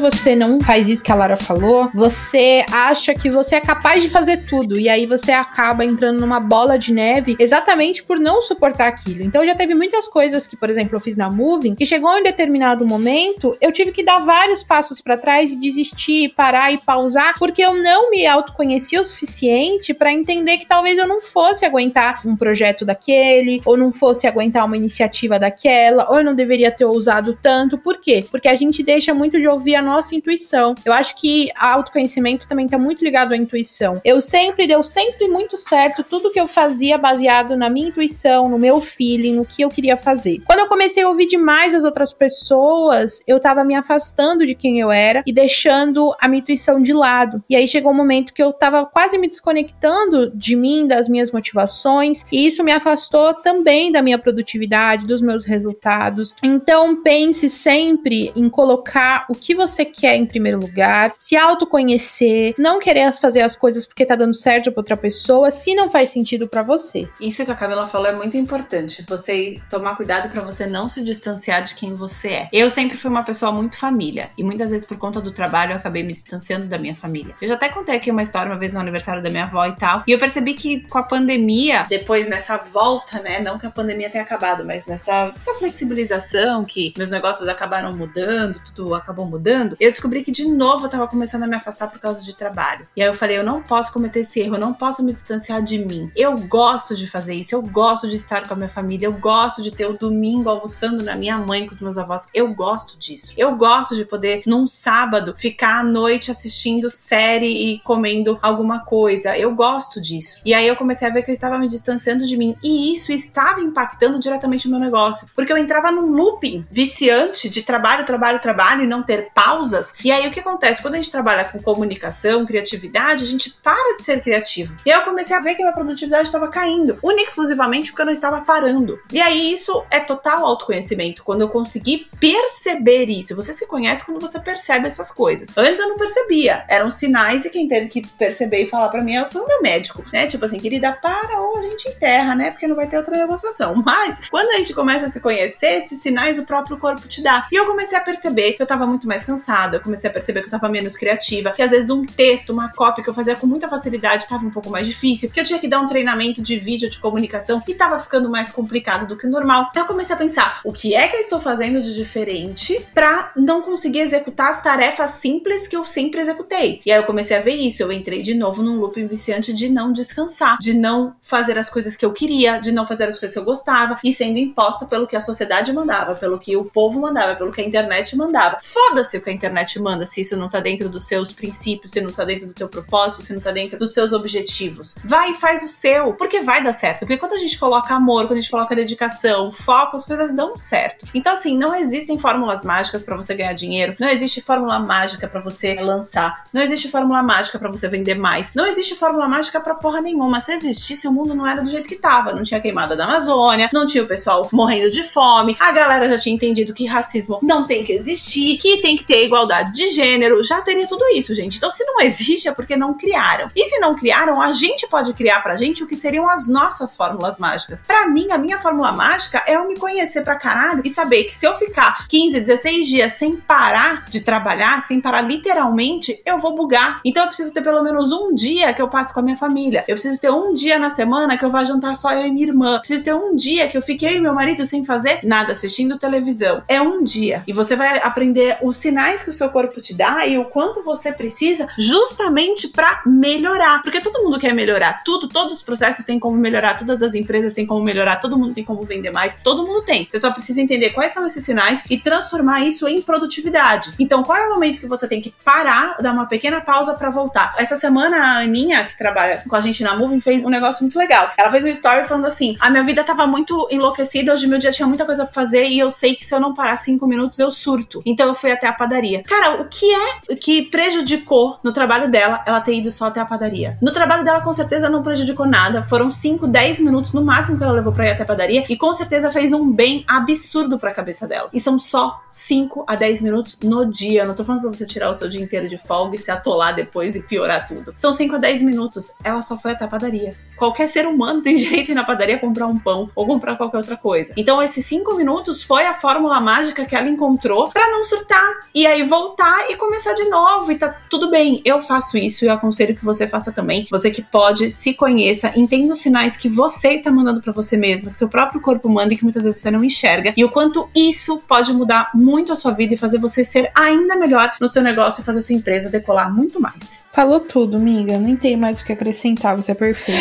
Você 0.03 0.35
não 0.35 0.61
faz 0.61 0.89
isso 0.89 1.03
que 1.03 1.13
a 1.13 1.15
Lara 1.15 1.37
falou, 1.37 1.89
você 1.95 2.67
acha 2.71 3.15
que 3.15 3.31
você 3.31 3.55
é 3.55 3.61
capaz 3.61 4.03
de 4.03 4.09
fazer 4.09 4.45
tudo. 4.49 4.79
E 4.79 4.89
aí 4.89 5.07
você 5.07 5.31
acaba 5.31 5.85
entrando 5.85 6.21
numa 6.21 6.41
bola 6.41 6.77
de 6.77 6.93
neve 6.93 7.37
exatamente 7.39 8.03
por 8.03 8.19
não 8.19 8.43
suportar 8.43 8.89
aquilo. 8.89 9.23
Então 9.23 9.47
já 9.47 9.55
teve 9.55 9.75
muitas 9.75 10.09
coisas 10.09 10.47
que, 10.47 10.57
por 10.57 10.69
exemplo, 10.69 10.97
eu 10.97 11.01
fiz 11.01 11.17
na 11.17 11.31
Moving, 11.31 11.77
que 11.77 11.87
chegou 11.87 12.19
em 12.19 12.23
determinado 12.23 12.85
momento, 12.85 13.57
eu 13.61 13.71
tive 13.71 13.93
que 13.93 14.03
dar 14.03 14.19
vários 14.19 14.65
passos 14.65 15.01
para 15.01 15.17
trás 15.17 15.53
e 15.53 15.57
desistir, 15.57 16.35
parar 16.35 16.73
e 16.73 16.79
pausar, 16.79 17.39
porque 17.39 17.63
eu 17.63 17.75
não 17.75 18.11
me 18.11 18.27
autoconhecia 18.27 19.01
o 19.01 19.05
suficiente 19.05 19.95
para 19.95 20.13
entender 20.13 20.59
que 20.59 20.67
talvez 20.67 20.99
eu 20.99 21.07
não 21.07 21.21
fosse 21.21 21.65
aguentar 21.65 22.21
um 22.27 22.37
projeto 22.37 22.85
daquele, 22.85 23.63
ou 23.65 23.77
não 23.77 23.93
fosse 23.93 24.27
aguentar 24.27 24.67
uma 24.67 24.77
iniciativa 24.77 25.39
daquela, 25.39 26.11
ou 26.11 26.19
eu 26.19 26.25
não 26.25 26.35
deveria 26.35 26.73
ter 26.73 26.85
ousado 26.85 27.39
tanto. 27.41 27.79
Por 27.79 28.01
quê? 28.01 28.27
Porque 28.31 28.49
a 28.49 28.55
gente 28.57 28.83
deixa 28.83 29.15
muito 29.15 29.39
de 29.39 29.47
ouvir 29.47 29.77
a 29.77 29.83
nossa 29.83 29.92
intuição. 30.15 30.75
Eu 30.85 30.93
acho 30.93 31.17
que 31.17 31.49
autoconhecimento 31.57 32.47
também 32.49 32.67
tá 32.67 32.79
muito 32.79 33.05
ligado 33.05 33.33
à 33.33 33.37
intuição. 33.37 34.01
Eu 34.05 34.21
sempre 34.21 34.67
deu 34.67 34.83
sempre 34.83 35.29
muito 35.29 35.57
certo 35.57 36.03
tudo 36.03 36.31
que 36.33 36.41
eu 36.41 36.49
fazia 36.49 36.99
baseado 36.99 37.57
na 37.57 37.71
minha 37.71 37.89
intuição, 37.89 38.49
no 38.49 38.59
meu 38.59 38.81
feeling, 38.81 39.35
no 39.35 39.45
que 39.45 39.63
eu 39.63 39.69
queria 39.69 39.97
fazer. 39.97 40.43
Quando 40.47 40.61
eu 40.61 40.67
comecei 40.67 41.05
a 41.05 41.09
ouvir 41.09 41.27
demais 41.27 41.75
as 41.75 41.85
outras 41.85 42.13
pessoas, 42.13 43.23
eu 43.27 43.39
tava 43.39 43.65
me 43.65 43.75
afastando 43.75 44.45
de 44.45 44.55
quem 44.55 44.81
eu 44.81 44.91
era 44.91 45.23
e 45.27 45.33
deixando 45.33 46.15
a 46.21 46.27
minha 46.27 46.41
intuição 46.41 46.83
de 46.83 46.93
lado. 46.93 47.43
E 47.49 47.55
aí 47.55 47.69
chegou 47.69 47.93
um 47.93 47.97
momento 47.97 48.35
que 48.35 48.43
eu 48.43 48.53
tava 48.53 48.85
quase 48.85 49.17
me 49.17 49.29
desconectando 49.29 50.31
de 50.35 50.57
mim, 50.57 50.87
das 50.87 51.09
minhas 51.09 51.31
motivações, 51.31 52.25
e 52.33 52.47
isso 52.47 52.65
me 52.65 52.73
afastou 52.73 53.35
também 53.35 53.93
da 53.93 54.03
minha 54.03 54.19
produtividade, 54.19 55.07
dos 55.07 55.23
meus 55.23 55.45
resultados. 55.45 56.35
Então 56.43 57.03
pense 57.03 57.49
sempre 57.49 58.33
em 58.35 58.49
colocar 58.49 59.25
o 59.29 59.35
que 59.35 59.53
que 59.53 59.57
você 59.83 59.85
quer 59.85 60.17
em 60.17 60.27
primeiro 60.27 60.59
lugar, 60.59 61.13
se 61.19 61.37
autoconhecer, 61.37 62.55
não 62.59 62.79
querer 62.79 63.13
fazer 63.13 63.41
as 63.41 63.57
coisas 63.57 63.85
porque 63.85 64.07
tá 64.07 64.15
dando 64.15 64.35
certo 64.35 64.71
pra 64.71 64.81
outra 64.81 64.97
pessoa, 64.97 65.51
se 65.51 65.75
não 65.75 65.91
faz 65.91 66.11
sentido 66.11 66.47
para 66.49 66.63
você. 66.63 67.09
Isso 67.21 67.45
que 67.45 67.51
a 67.51 67.55
Camila 67.55 67.89
falou 67.89 68.07
é 68.07 68.13
muito 68.13 68.37
importante. 68.37 69.05
Você 69.09 69.61
tomar 69.69 69.97
cuidado 69.97 70.31
para 70.31 70.43
você 70.43 70.67
não 70.67 70.89
se 70.89 71.03
distanciar 71.03 71.65
de 71.65 71.75
quem 71.75 71.95
você 71.95 72.29
é. 72.29 72.49
Eu 72.53 72.71
sempre 72.71 72.97
fui 72.97 73.11
uma 73.11 73.25
pessoa 73.25 73.51
muito 73.51 73.77
família 73.77 74.31
e 74.39 74.45
muitas 74.45 74.71
vezes 74.71 74.87
por 74.87 74.97
conta 74.97 75.21
do 75.21 75.33
trabalho 75.33 75.73
eu 75.73 75.77
acabei 75.77 76.03
me 76.03 76.13
distanciando 76.13 76.67
da 76.67 76.79
minha 76.79 76.95
família. 76.95 77.35
Eu 77.41 77.49
já 77.49 77.55
até 77.55 77.69
contei 77.69 77.97
aqui 77.97 78.11
uma 78.11 78.23
história 78.23 78.51
uma 78.51 78.59
vez 78.59 78.73
no 78.75 78.81
aniversário 78.81 79.23
da 79.23 79.31
minha 79.31 79.45
avó 79.45 79.67
e 79.67 79.73
tal, 79.73 80.05
e 80.07 80.13
eu 80.13 80.19
percebi 80.19 80.55
que 80.55 80.81
com 80.89 80.99
a 80.99 81.03
pandemia, 81.03 81.87
depois 81.89 82.29
nessa 82.29 82.57
volta, 82.57 83.21
né, 83.21 83.41
não 83.41 83.59
que 83.59 83.67
a 83.67 83.71
pandemia 83.71 84.11
tenha 84.11 84.25
acabado, 84.25 84.65
mas 84.65 84.87
nessa, 84.87 85.27
nessa 85.27 85.55
flexibilização 85.55 86.65
que 86.65 86.93
meus 86.97 87.11
negócios 87.11 87.49
acabaram 87.49 87.93
mudando, 87.93 88.61
tudo 88.75 88.95
acabou 88.95 89.27
mudando 89.27 89.72
mudando, 89.73 89.77
eu 89.81 89.91
descobri 89.91 90.23
que 90.23 90.31
de 90.31 90.47
novo 90.47 90.87
eu 90.87 90.91
tava 90.91 91.09
começando 91.09 91.43
a 91.45 91.47
me 91.47 91.57
afastar 91.57 91.91
por 91.91 91.99
causa 91.99 92.23
de 92.23 92.35
trabalho. 92.35 92.87
E 92.97 93.03
aí 93.03 93.09
eu 93.09 93.15
falei, 93.15 93.39
eu 93.39 93.45
não 93.45 93.63
posso 93.63 93.93
cometer 93.93 94.21
esse 94.21 94.41
erro, 94.41 94.57
eu 94.57 94.61
não 94.61 94.73
posso 94.73 95.03
me 95.03 95.13
distanciar 95.13 95.63
de 95.63 95.79
mim. 95.79 96.11
Eu 96.15 96.37
gosto 96.39 96.95
de 96.95 97.07
fazer 97.07 97.35
isso, 97.35 97.55
eu 97.55 97.63
gosto 97.63 98.09
de 98.09 98.17
estar 98.17 98.47
com 98.47 98.55
a 98.55 98.57
minha 98.57 98.69
família, 98.69 99.07
eu 99.07 99.13
gosto 99.13 99.63
de 99.63 99.71
ter 99.71 99.87
o 99.87 99.97
domingo 99.97 100.49
almoçando 100.49 101.03
na 101.03 101.17
minha 101.17 101.39
mãe 101.39 101.67
com 101.67 101.73
os 101.73 101.81
meus 101.81 101.99
avós. 101.99 102.29
Eu 102.35 102.53
gosto 102.55 102.99
disso. 102.99 103.33
Eu 103.37 103.57
gosto 103.57 103.97
de 103.97 104.05
poder, 104.05 104.43
num 104.47 104.67
sábado, 104.67 105.35
ficar 105.37 105.81
à 105.81 105.85
noite 105.85 106.31
assistindo 106.31 106.91
série 106.91 107.73
e 107.75 107.79
comendo 107.81 108.39
alguma 108.43 108.81
coisa. 108.81 109.37
Eu 109.37 109.55
gosto 109.55 110.01
disso. 110.01 110.41
E 110.45 110.55
aí 110.55 110.67
eu 110.67 110.77
comecei 110.77 111.09
a 111.09 111.13
ver 111.13 111.23
que 111.23 111.31
eu 111.31 111.35
estava 111.35 111.59
me 111.59 111.67
distanciando 111.67 112.27
de 112.27 112.37
mim. 112.37 112.57
E 112.63 112.95
isso 112.95 113.13
estava 113.13 113.61
impactando 113.61 114.19
diretamente 114.19 114.67
o 114.67 114.71
meu 114.71 114.79
negócio. 114.79 115.29
Porque 115.35 115.53
eu 115.53 115.59
entrava 115.59 115.91
num 115.91 116.13
looping 116.13 116.65
viciante 116.71 117.49
de 117.49 117.63
trabalho, 117.63 118.05
trabalho, 118.05 118.41
trabalho 118.41 118.85
e 118.85 118.87
não 118.87 119.03
ter 119.03 119.31
pausas. 119.63 119.95
E 120.05 120.11
aí 120.11 120.27
o 120.27 120.31
que 120.31 120.41
acontece? 120.41 120.83
Quando 120.83 120.95
a 120.95 120.97
gente 120.97 121.11
trabalha 121.11 121.45
com 121.45 121.61
comunicação, 121.63 122.45
criatividade, 122.45 123.23
a 123.23 123.27
gente 123.27 123.51
para 123.63 123.97
de 123.97 124.03
ser 124.03 124.21
criativo. 124.21 124.77
E 124.85 124.91
aí 124.91 124.99
eu 124.99 125.05
comecei 125.05 125.37
a 125.37 125.41
ver 125.41 125.55
que 125.55 125.63
a 125.63 125.67
minha 125.67 125.75
produtividade 125.75 126.29
estava 126.29 126.49
caindo, 126.49 126.99
única 127.03 127.31
exclusivamente 127.31 127.91
porque 127.91 128.03
eu 128.03 128.07
não 128.07 128.13
estava 128.13 128.41
parando. 128.41 128.99
E 129.13 129.21
aí 129.21 129.53
isso 129.53 129.85
é 129.91 130.01
total 130.01 130.45
autoconhecimento, 130.45 131.23
quando 131.23 131.43
eu 131.43 131.49
consegui 131.49 132.09
perceber 132.19 133.09
isso. 133.09 133.37
Você 133.37 133.53
se 133.53 133.67
conhece 133.67 134.05
quando 134.05 134.21
você 134.21 134.41
percebe 134.41 134.87
essas 134.87 135.11
coisas. 135.11 135.49
Antes 135.57 135.79
eu 135.79 135.89
não 135.89 135.97
percebia, 135.97 136.65
eram 136.69 136.91
sinais 136.91 137.45
e 137.45 137.51
quem 137.51 137.69
teve 137.69 137.87
que 137.87 138.07
perceber 138.07 138.65
e 138.65 138.69
falar 138.69 138.89
para 138.89 139.03
mim 139.03 139.13
foi 139.31 139.43
o 139.43 139.47
meu 139.47 139.63
médico, 139.63 140.05
né? 140.13 140.27
Tipo 140.27 140.45
assim, 140.45 140.59
querida, 140.59 140.93
para 140.93 141.41
ou 141.41 141.59
a 141.59 141.63
gente 141.63 141.89
enterra, 141.89 142.35
né? 142.35 142.51
Porque 142.51 142.67
não 142.67 142.77
vai 142.77 142.87
ter 142.87 142.97
outra 142.97 143.17
negociação. 143.17 143.75
Mas 143.85 144.29
quando 144.29 144.51
a 144.51 144.59
gente 144.59 144.75
começa 144.75 145.07
a 145.07 145.09
se 145.09 145.21
conhecer, 145.21 145.83
esses 145.83 146.01
sinais 146.01 146.39
o 146.39 146.45
próprio 146.45 146.79
corpo 146.79 147.07
te 147.07 147.23
dá. 147.23 147.47
E 147.51 147.55
eu 147.55 147.67
comecei 147.67 147.97
a 147.97 148.01
perceber 148.01 148.53
que 148.53 148.63
eu 148.63 148.67
tava 148.67 148.87
muito 148.87 149.07
mais 149.07 149.23
mais 149.23 149.25
cansada, 149.53 149.77
eu 149.77 149.81
comecei 149.81 150.09
a 150.09 150.13
perceber 150.13 150.41
que 150.41 150.47
eu 150.47 150.51
tava 150.51 150.69
menos 150.69 150.97
criativa, 150.97 151.53
que 151.53 151.61
às 151.61 151.71
vezes 151.71 151.91
um 151.91 152.07
texto, 152.07 152.51
uma 152.51 152.73
cópia 152.73 153.05
que 153.05 153.11
eu 153.11 153.15
fazia 153.15 153.37
com 153.37 153.47
muita 153.47 153.69
facilidade 153.69 154.27
tava 154.27 154.47
um 154.47 154.51
pouco 154.51 154.71
mais 154.71 154.87
difícil, 154.87 155.31
que 155.31 155.39
eu 155.39 155.45
tinha 155.45 155.59
que 155.59 155.69
dar 155.69 155.81
um 155.81 155.87
treinamento 155.87 156.41
de 156.41 156.57
vídeo, 156.57 156.89
de 156.89 156.99
comunicação 156.99 157.63
e 157.69 157.75
tava 157.75 157.99
ficando 157.99 158.31
mais 158.31 158.51
complicado 158.51 159.07
do 159.07 159.17
que 159.17 159.27
o 159.27 159.31
normal. 159.31 159.71
Eu 159.77 159.85
comecei 159.85 160.15
a 160.15 160.19
pensar, 160.19 160.61
o 160.65 160.73
que 160.73 160.95
é 160.95 161.09
que 161.09 161.17
eu 161.17 161.21
estou 161.21 161.41
fazendo 161.41 161.83
de 161.83 161.95
diferente 161.95 162.87
para 162.95 163.33
não 163.37 163.61
conseguir 163.63 164.01
executar 164.01 164.51
as 164.51 164.63
tarefas 164.63 165.11
simples 165.13 165.69
que 165.69 165.77
eu 165.77 165.85
sempre 165.85 166.21
executei? 166.21 166.81
E 166.87 166.91
aí 166.91 166.99
eu 166.99 167.05
comecei 167.05 167.37
a 167.37 167.41
ver 167.41 167.55
isso, 167.55 167.83
eu 167.83 167.93
entrei 167.93 168.23
de 168.23 168.35
novo 168.35 168.63
num 168.63 168.79
loop 168.79 169.03
viciante 169.05 169.53
de 169.53 169.69
não 169.69 169.93
descansar, 169.93 170.57
de 170.59 170.75
não 170.75 171.15
fazer 171.21 171.59
as 171.59 171.69
coisas 171.69 171.97
que 171.97 172.05
eu 172.05 172.13
queria, 172.13 172.59
de 172.59 172.73
não 172.73 172.87
fazer 172.87 173.05
as 173.05 173.19
coisas 173.19 173.35
que 173.35 173.39
eu 173.39 173.45
gostava 173.45 173.99
e 174.03 174.13
sendo 174.13 174.39
imposta 174.39 174.87
pelo 174.87 175.07
que 175.07 175.17
a 175.17 175.21
sociedade 175.21 175.73
mandava, 175.73 176.15
pelo 176.15 176.39
que 176.39 176.57
o 176.57 176.65
povo 176.65 177.01
mandava, 177.01 177.37
pelo 177.37 177.53
que 177.53 177.61
a 177.61 177.65
internet 177.65 178.17
mandava. 178.17 178.59
Foda-se 178.63 179.03
foda-se 179.03 179.17
o 179.19 179.21
que 179.21 179.31
a 179.31 179.33
internet 179.43 179.81
manda, 179.81 180.07
se 180.07 180.21
isso 180.21 180.37
não 180.37 180.49
tá 180.49 180.61
dentro 180.61 180.89
dos 180.89 181.05
seus 181.05 181.33
princípios, 181.33 181.93
se 181.93 182.01
não 182.01 182.13
tá 182.13 182.25
dentro 182.25 182.47
do 182.47 182.55
teu 182.55 182.69
propósito, 182.69 183.23
se 183.23 183.33
não 183.33 183.41
tá 183.41 183.51
dentro 183.51 183.79
dos 183.79 183.93
seus 183.93 184.13
objetivos. 184.13 184.97
Vai 185.05 185.33
e 185.33 185.35
faz 185.35 185.63
o 185.65 185.69
seu, 185.69 186.13
porque 186.15 186.43
vai 186.43 186.63
dar 186.63 186.73
certo. 186.73 187.01
Porque 187.01 187.17
quando 187.17 187.33
a 187.33 187.39
gente 187.39 187.59
coloca 187.59 187.95
amor, 187.95 188.27
quando 188.27 188.39
a 188.39 188.41
gente 188.41 188.51
coloca 188.51 188.77
dedicação, 188.77 189.51
foco, 189.51 189.97
as 189.97 190.05
coisas 190.05 190.35
dão 190.35 190.57
certo. 190.57 191.07
Então, 191.13 191.33
assim, 191.33 191.59
não 191.59 191.75
existem 191.75 192.19
fórmulas 192.19 192.65
mágicas 192.65 193.03
para 193.03 193.17
você 193.17 193.35
ganhar 193.35 193.53
dinheiro, 193.53 193.97
não 193.99 194.09
existe 194.09 194.41
fórmula 194.41 194.79
mágica 194.79 195.27
para 195.27 195.41
você 195.41 195.75
lançar, 195.75 196.45
não 196.53 196.63
existe 196.63 196.89
fórmula 196.89 197.23
mágica 197.23 197.59
para 197.59 197.71
você 197.71 197.89
vender 197.89 198.15
mais, 198.15 198.53
não 198.55 198.67
existe 198.67 198.95
fórmula 198.95 199.27
mágica 199.27 199.61
para 199.61 199.75
porra 199.75 200.01
nenhuma. 200.01 200.41
Se 200.41 200.53
existisse, 200.53 201.09
o 201.09 201.13
mundo 201.13 201.35
não 201.35 201.47
era 201.47 201.63
do 201.63 201.71
jeito 201.71 201.89
que 201.89 201.97
tava. 201.97 202.33
Não 202.33 202.43
tinha 202.43 202.61
queimada 202.61 202.95
da 202.97 203.05
Amazônia, 203.05 203.69
não 203.73 203.87
tinha 203.87 204.05
o 204.05 204.07
pessoal 204.07 204.49
morrendo 204.53 204.91
de 204.91 205.03
fome, 205.03 205.57
a 205.59 205.73
galera 205.73 206.09
já 206.09 206.19
tinha 206.19 206.35
entendido 206.35 206.75
que 206.75 206.87
racismo 206.87 207.39
não 207.43 207.67
tem 207.67 207.85
que 207.85 207.93
existir, 207.93 208.57
que 208.59 208.81
tem 208.81 208.97
que 208.97 209.05
ter 209.05 209.25
igualdade 209.33 209.73
de 209.73 209.89
gênero, 209.89 210.43
já 210.43 210.61
teria 210.61 210.87
tudo 210.87 211.05
isso, 211.15 211.35
gente. 211.35 211.59
Então, 211.59 211.71
se 211.71 211.85
não 211.85 212.01
existe, 212.01 212.49
é 212.49 212.53
porque 212.53 212.77
não 212.77 212.95
criaram. 212.95 213.51
E 213.55 213.67
se 213.67 213.79
não 213.79 213.95
criaram, 213.95 214.41
a 214.41 214.53
gente 214.53 214.87
pode 214.87 215.13
criar 215.13 215.41
pra 215.41 215.57
gente 215.57 215.83
o 215.83 215.87
que 215.87 215.97
seriam 215.97 216.29
as 216.29 216.47
nossas 216.47 216.97
fórmulas 216.97 217.39
mágicas. 217.39 217.83
Para 217.83 218.09
mim, 218.09 218.29
a 218.31 218.39
minha 218.39 218.61
fórmula 218.61 218.93
mágica 218.93 219.43
é 219.47 219.57
eu 219.57 219.67
me 219.67 219.77
conhecer 219.77 220.23
pra 220.23 220.37
caralho 220.37 220.83
e 220.85 220.89
saber 220.89 221.25
que 221.25 221.35
se 221.35 221.47
eu 221.47 221.55
ficar 221.55 222.07
15, 222.09 222.41
16 222.41 222.87
dias 222.87 223.13
sem 223.15 223.37
parar 223.37 224.07
de 224.09 224.21
trabalhar, 224.21 224.83
sem 224.83 225.01
parar 225.01 225.23
literalmente, 225.23 226.21
eu 226.25 226.39
vou 226.39 226.55
bugar. 226.55 227.01
Então, 227.05 227.25
eu 227.25 227.29
preciso 227.29 227.53
ter 227.53 227.63
pelo 227.63 227.83
menos 227.83 228.13
um 228.13 228.35
dia 228.35 228.73
que 228.73 228.81
eu 228.81 228.89
passe 228.89 229.13
com 229.13 229.21
a 229.21 229.23
minha 229.23 229.37
família. 229.37 229.85
Eu 229.89 229.95
preciso 229.95 230.21
ter 230.21 230.31
um 230.31 230.53
dia 230.53 230.79
na 230.79 230.91
semana 230.91 231.37
que 231.37 231.45
eu 231.45 231.51
vá 231.51 231.65
jantar 231.65 231.97
só 231.97 232.13
eu 232.13 232.27
e 232.27 232.31
minha 232.31 232.47
irmã. 232.47 232.79
Preciso 232.79 233.05
ter 233.05 233.15
um 233.15 233.35
dia 233.35 233.69
que 233.69 233.77
eu 233.77 233.83
fique 233.83 234.05
eu 234.05 234.13
e 234.13 234.21
meu 234.21 234.35
marido 234.35 234.65
sem 234.65 234.85
fazer 234.85 235.21
nada, 235.23 235.53
assistindo 235.53 235.99
televisão. 235.99 236.63
É 236.69 236.81
um 236.81 237.03
dia. 237.03 237.43
E 237.47 237.53
você 237.53 237.75
vai 237.75 237.99
aprender 237.99 238.59
o 238.63 238.73
sinal 238.73 238.93
sinais 238.93 239.22
que 239.23 239.31
o 239.31 239.33
seu 239.33 239.49
corpo 239.49 239.81
te 239.81 239.95
dá 239.95 240.27
e 240.27 240.39
o 240.39 240.45
quanto 240.45 240.83
você 240.83 241.13
precisa 241.13 241.69
justamente 241.79 242.69
para 242.69 243.03
melhorar. 243.07 243.83
Porque 243.83 244.01
todo 244.01 244.23
mundo 244.23 244.39
quer 244.39 244.55
melhorar 244.55 245.03
tudo, 245.05 245.29
todos 245.29 245.55
os 245.55 245.63
processos 245.63 246.05
têm 246.05 246.19
como 246.19 246.37
melhorar, 246.37 246.79
todas 246.79 247.03
as 247.03 247.15
empresas 247.15 247.55
têm 247.55 247.67
como 247.67 247.83
melhorar, 247.83 248.17
todo 248.17 248.39
mundo 248.39 248.55
tem 248.55 248.65
como 248.65 248.83
vender 248.83 249.11
mais, 249.11 249.37
todo 249.43 249.67
mundo 249.67 249.83
tem. 249.83 250.07
Você 250.11 250.19
só 250.19 250.31
precisa 250.31 250.61
entender 250.61 250.91
quais 250.91 251.13
são 251.13 251.27
esses 251.27 251.45
sinais 251.45 251.85
e 251.89 251.99
transformar 251.99 252.61
isso 252.61 252.87
em 252.89 253.01
produtividade. 253.01 253.93
Então, 253.99 254.23
qual 254.23 254.39
é 254.39 254.47
o 254.47 254.51
momento 254.51 254.81
que 254.81 254.87
você 254.87 255.07
tem 255.09 255.21
que 255.21 255.35
parar, 255.45 255.97
dar 256.01 256.13
uma 256.13 256.27
pequena 256.27 256.61
pausa 256.61 256.95
para 256.95 257.11
voltar? 257.11 257.55
Essa 257.59 257.77
semana 257.77 258.17
a 258.17 258.39
Aninha, 258.39 258.85
que 258.85 258.97
trabalha 258.97 259.43
com 259.49 259.57
a 259.57 259.61
gente 259.61 259.83
na 259.83 259.97
Moving, 259.97 260.21
fez 260.21 260.45
um 260.45 260.49
negócio 260.49 260.83
muito 260.83 260.99
legal. 260.99 261.31
Ela 261.37 261.51
fez 261.51 261.65
um 261.65 261.69
story 261.69 262.07
falando 262.07 262.27
assim: 262.27 262.57
"A 262.61 262.71
minha 262.71 262.83
vida 262.83 263.05
tava 263.05 263.27
muito 263.27 263.69
enlouquecida, 263.71 264.33
hoje 264.33 264.47
meu 264.47 264.59
dia 264.59 264.71
tinha 264.71 264.87
muita 264.87 265.05
coisa 265.05 265.25
para 265.25 265.33
fazer 265.33 265.67
e 265.67 265.79
eu 265.79 265.91
sei 265.91 266.15
que 266.15 266.25
se 266.25 266.35
eu 266.35 266.41
não 266.41 266.55
parar 266.55 266.77
cinco 266.77 267.07
minutos 267.07 267.39
eu 267.39 267.51
surto. 267.51 268.03
Então 268.05 268.27
eu 268.29 268.35
fui 268.35 268.51
até 268.51 268.67
a 268.67 268.73
padaria. 268.73 269.12
Cara, 269.21 269.61
o 269.61 269.69
que 269.69 269.87
é 269.95 270.37
que 270.37 270.63
prejudicou 270.63 271.59
no 271.63 271.73
trabalho 271.73 272.11
dela 272.11 272.43
ela 272.47 272.61
ter 272.61 272.75
ido 272.75 272.91
só 272.91 273.07
até 273.07 273.21
a 273.21 273.27
padaria? 273.27 273.77
No 273.81 273.93
trabalho 273.93 274.25
dela, 274.25 274.41
com 274.41 274.53
certeza, 274.53 274.89
não 274.89 275.03
prejudicou 275.03 275.47
nada. 275.47 275.83
Foram 275.83 276.11
5, 276.11 276.47
10 276.47 276.81
minutos 276.81 277.13
no 277.13 277.25
máximo 277.25 277.59
que 277.59 277.65
ela 277.65 277.73
levou 277.73 277.93
pra 277.93 278.07
ir 278.07 278.11
até 278.13 278.23
a 278.23 278.27
padaria 278.27 278.65
e 278.69 278.77
com 278.77 278.93
certeza 278.95 279.31
fez 279.31 279.53
um 279.53 279.71
bem 279.71 280.05
absurdo 280.07 280.79
pra 280.79 280.93
cabeça 280.93 281.27
dela. 281.27 281.49
E 281.53 281.61
são 281.61 281.79
só 281.79 282.23
5 282.29 282.85
a 282.87 282.95
10 282.95 283.23
minutos 283.23 283.59
no 283.63 283.85
dia. 283.85 284.25
Não 284.25 284.35
tô 284.35 284.45
falando 284.45 284.63
pra 284.63 284.71
você 284.71 284.87
tirar 284.87 285.11
o 285.11 285.15
seu 285.15 285.29
dia 285.29 285.43
inteiro 285.43 285.69
de 285.69 285.79
folga 285.79 286.17
e 286.17 286.19
se 286.19 286.31
atolar 286.31 286.75
depois 286.75 287.17
e 287.17 287.23
piorar 287.23 287.67
tudo. 287.67 287.95
São 287.97 288.13
5 288.13 288.37
a 288.37 288.39
10 288.39 288.63
minutos. 288.63 289.13
Ela 289.25 289.43
só 289.43 289.57
foi 289.57 289.73
até 289.73 289.85
a 289.85 289.89
padaria. 289.89 290.35
Qualquer 290.57 290.89
ser 290.89 291.07
humano 291.07 291.43
tem 291.43 291.55
direito 291.57 291.89
a 291.89 291.93
ir 291.93 291.95
na 291.95 292.05
padaria 292.05 292.39
comprar 292.39 292.67
um 292.67 292.79
pão 292.79 293.11
ou 293.15 293.27
comprar 293.27 293.57
qualquer 293.57 293.79
outra 293.79 293.97
coisa. 293.97 294.33
Então, 294.37 294.63
esses 294.63 294.85
5 294.87 295.15
minutos 295.15 295.63
foi 295.63 295.87
a 295.87 295.95
fórmula 295.95 296.41
mágica 296.41 296.85
que 296.85 296.95
ela 296.95 297.09
encontrou 297.09 297.71
para 297.71 297.91
não 297.91 298.05
surtar 298.05 298.53
e 298.75 298.87
aí 298.87 298.92
voltar 299.03 299.71
e 299.71 299.77
começar 299.77 300.13
de 300.13 300.29
novo 300.29 300.71
e 300.71 300.77
tá 300.77 300.95
tudo 301.09 301.31
bem. 301.31 301.63
Eu 301.65 301.81
faço 301.81 302.19
isso 302.19 302.45
e 302.45 302.49
eu 302.49 302.53
aconselho 302.53 302.95
que 302.95 303.05
você 303.05 303.27
faça 303.27 303.51
também. 303.51 303.87
Você 303.91 304.11
que 304.11 304.21
pode, 304.21 304.71
se 304.71 304.93
conheça, 304.93 305.53
entenda 305.57 305.95
os 305.95 306.01
sinais 306.01 306.37
que 306.37 306.49
você 306.49 306.95
está 306.95 307.11
mandando 307.11 307.41
para 307.41 307.53
você 307.53 307.77
mesma, 307.77 308.11
que 308.11 308.17
seu 308.17 308.29
próprio 308.29 308.61
corpo 308.61 308.89
manda 308.89 309.15
e 309.15 309.17
que 309.17 309.25
muitas 309.25 309.45
vezes 309.45 309.61
você 309.61 309.71
não 309.71 309.83
enxerga 309.83 310.35
e 310.37 310.45
o 310.45 310.51
quanto 310.51 310.89
isso 310.95 311.39
pode 311.49 311.73
mudar 311.73 312.11
muito 312.15 312.53
a 312.53 312.57
sua 312.57 312.73
vida 312.73 312.95
e 312.95 312.97
fazer 312.97 313.19
você 313.19 313.45
ser 313.45 313.71
ainda 313.75 314.17
melhor 314.17 314.53
no 314.61 314.69
seu 314.69 314.83
negócio 314.83 315.23
e 315.23 315.25
fazer 315.25 315.41
sua 315.43 315.55
empresa 315.55 315.89
decolar 315.89 316.35
muito 316.35 316.61
mais. 316.61 317.07
Falou 317.13 317.41
tudo, 317.41 317.77
amiga. 317.77 318.19
Nem 318.19 318.37
tem 318.37 318.57
mais 318.57 318.81
o 318.81 318.85
que 318.85 318.93
acrescentar, 318.93 319.57
você 319.57 319.73
é 319.73 319.75
perfeita. 319.75 320.21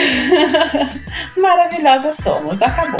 Maravilhosa 1.37 2.13
somos. 2.13 2.61
Acabou. 2.61 2.99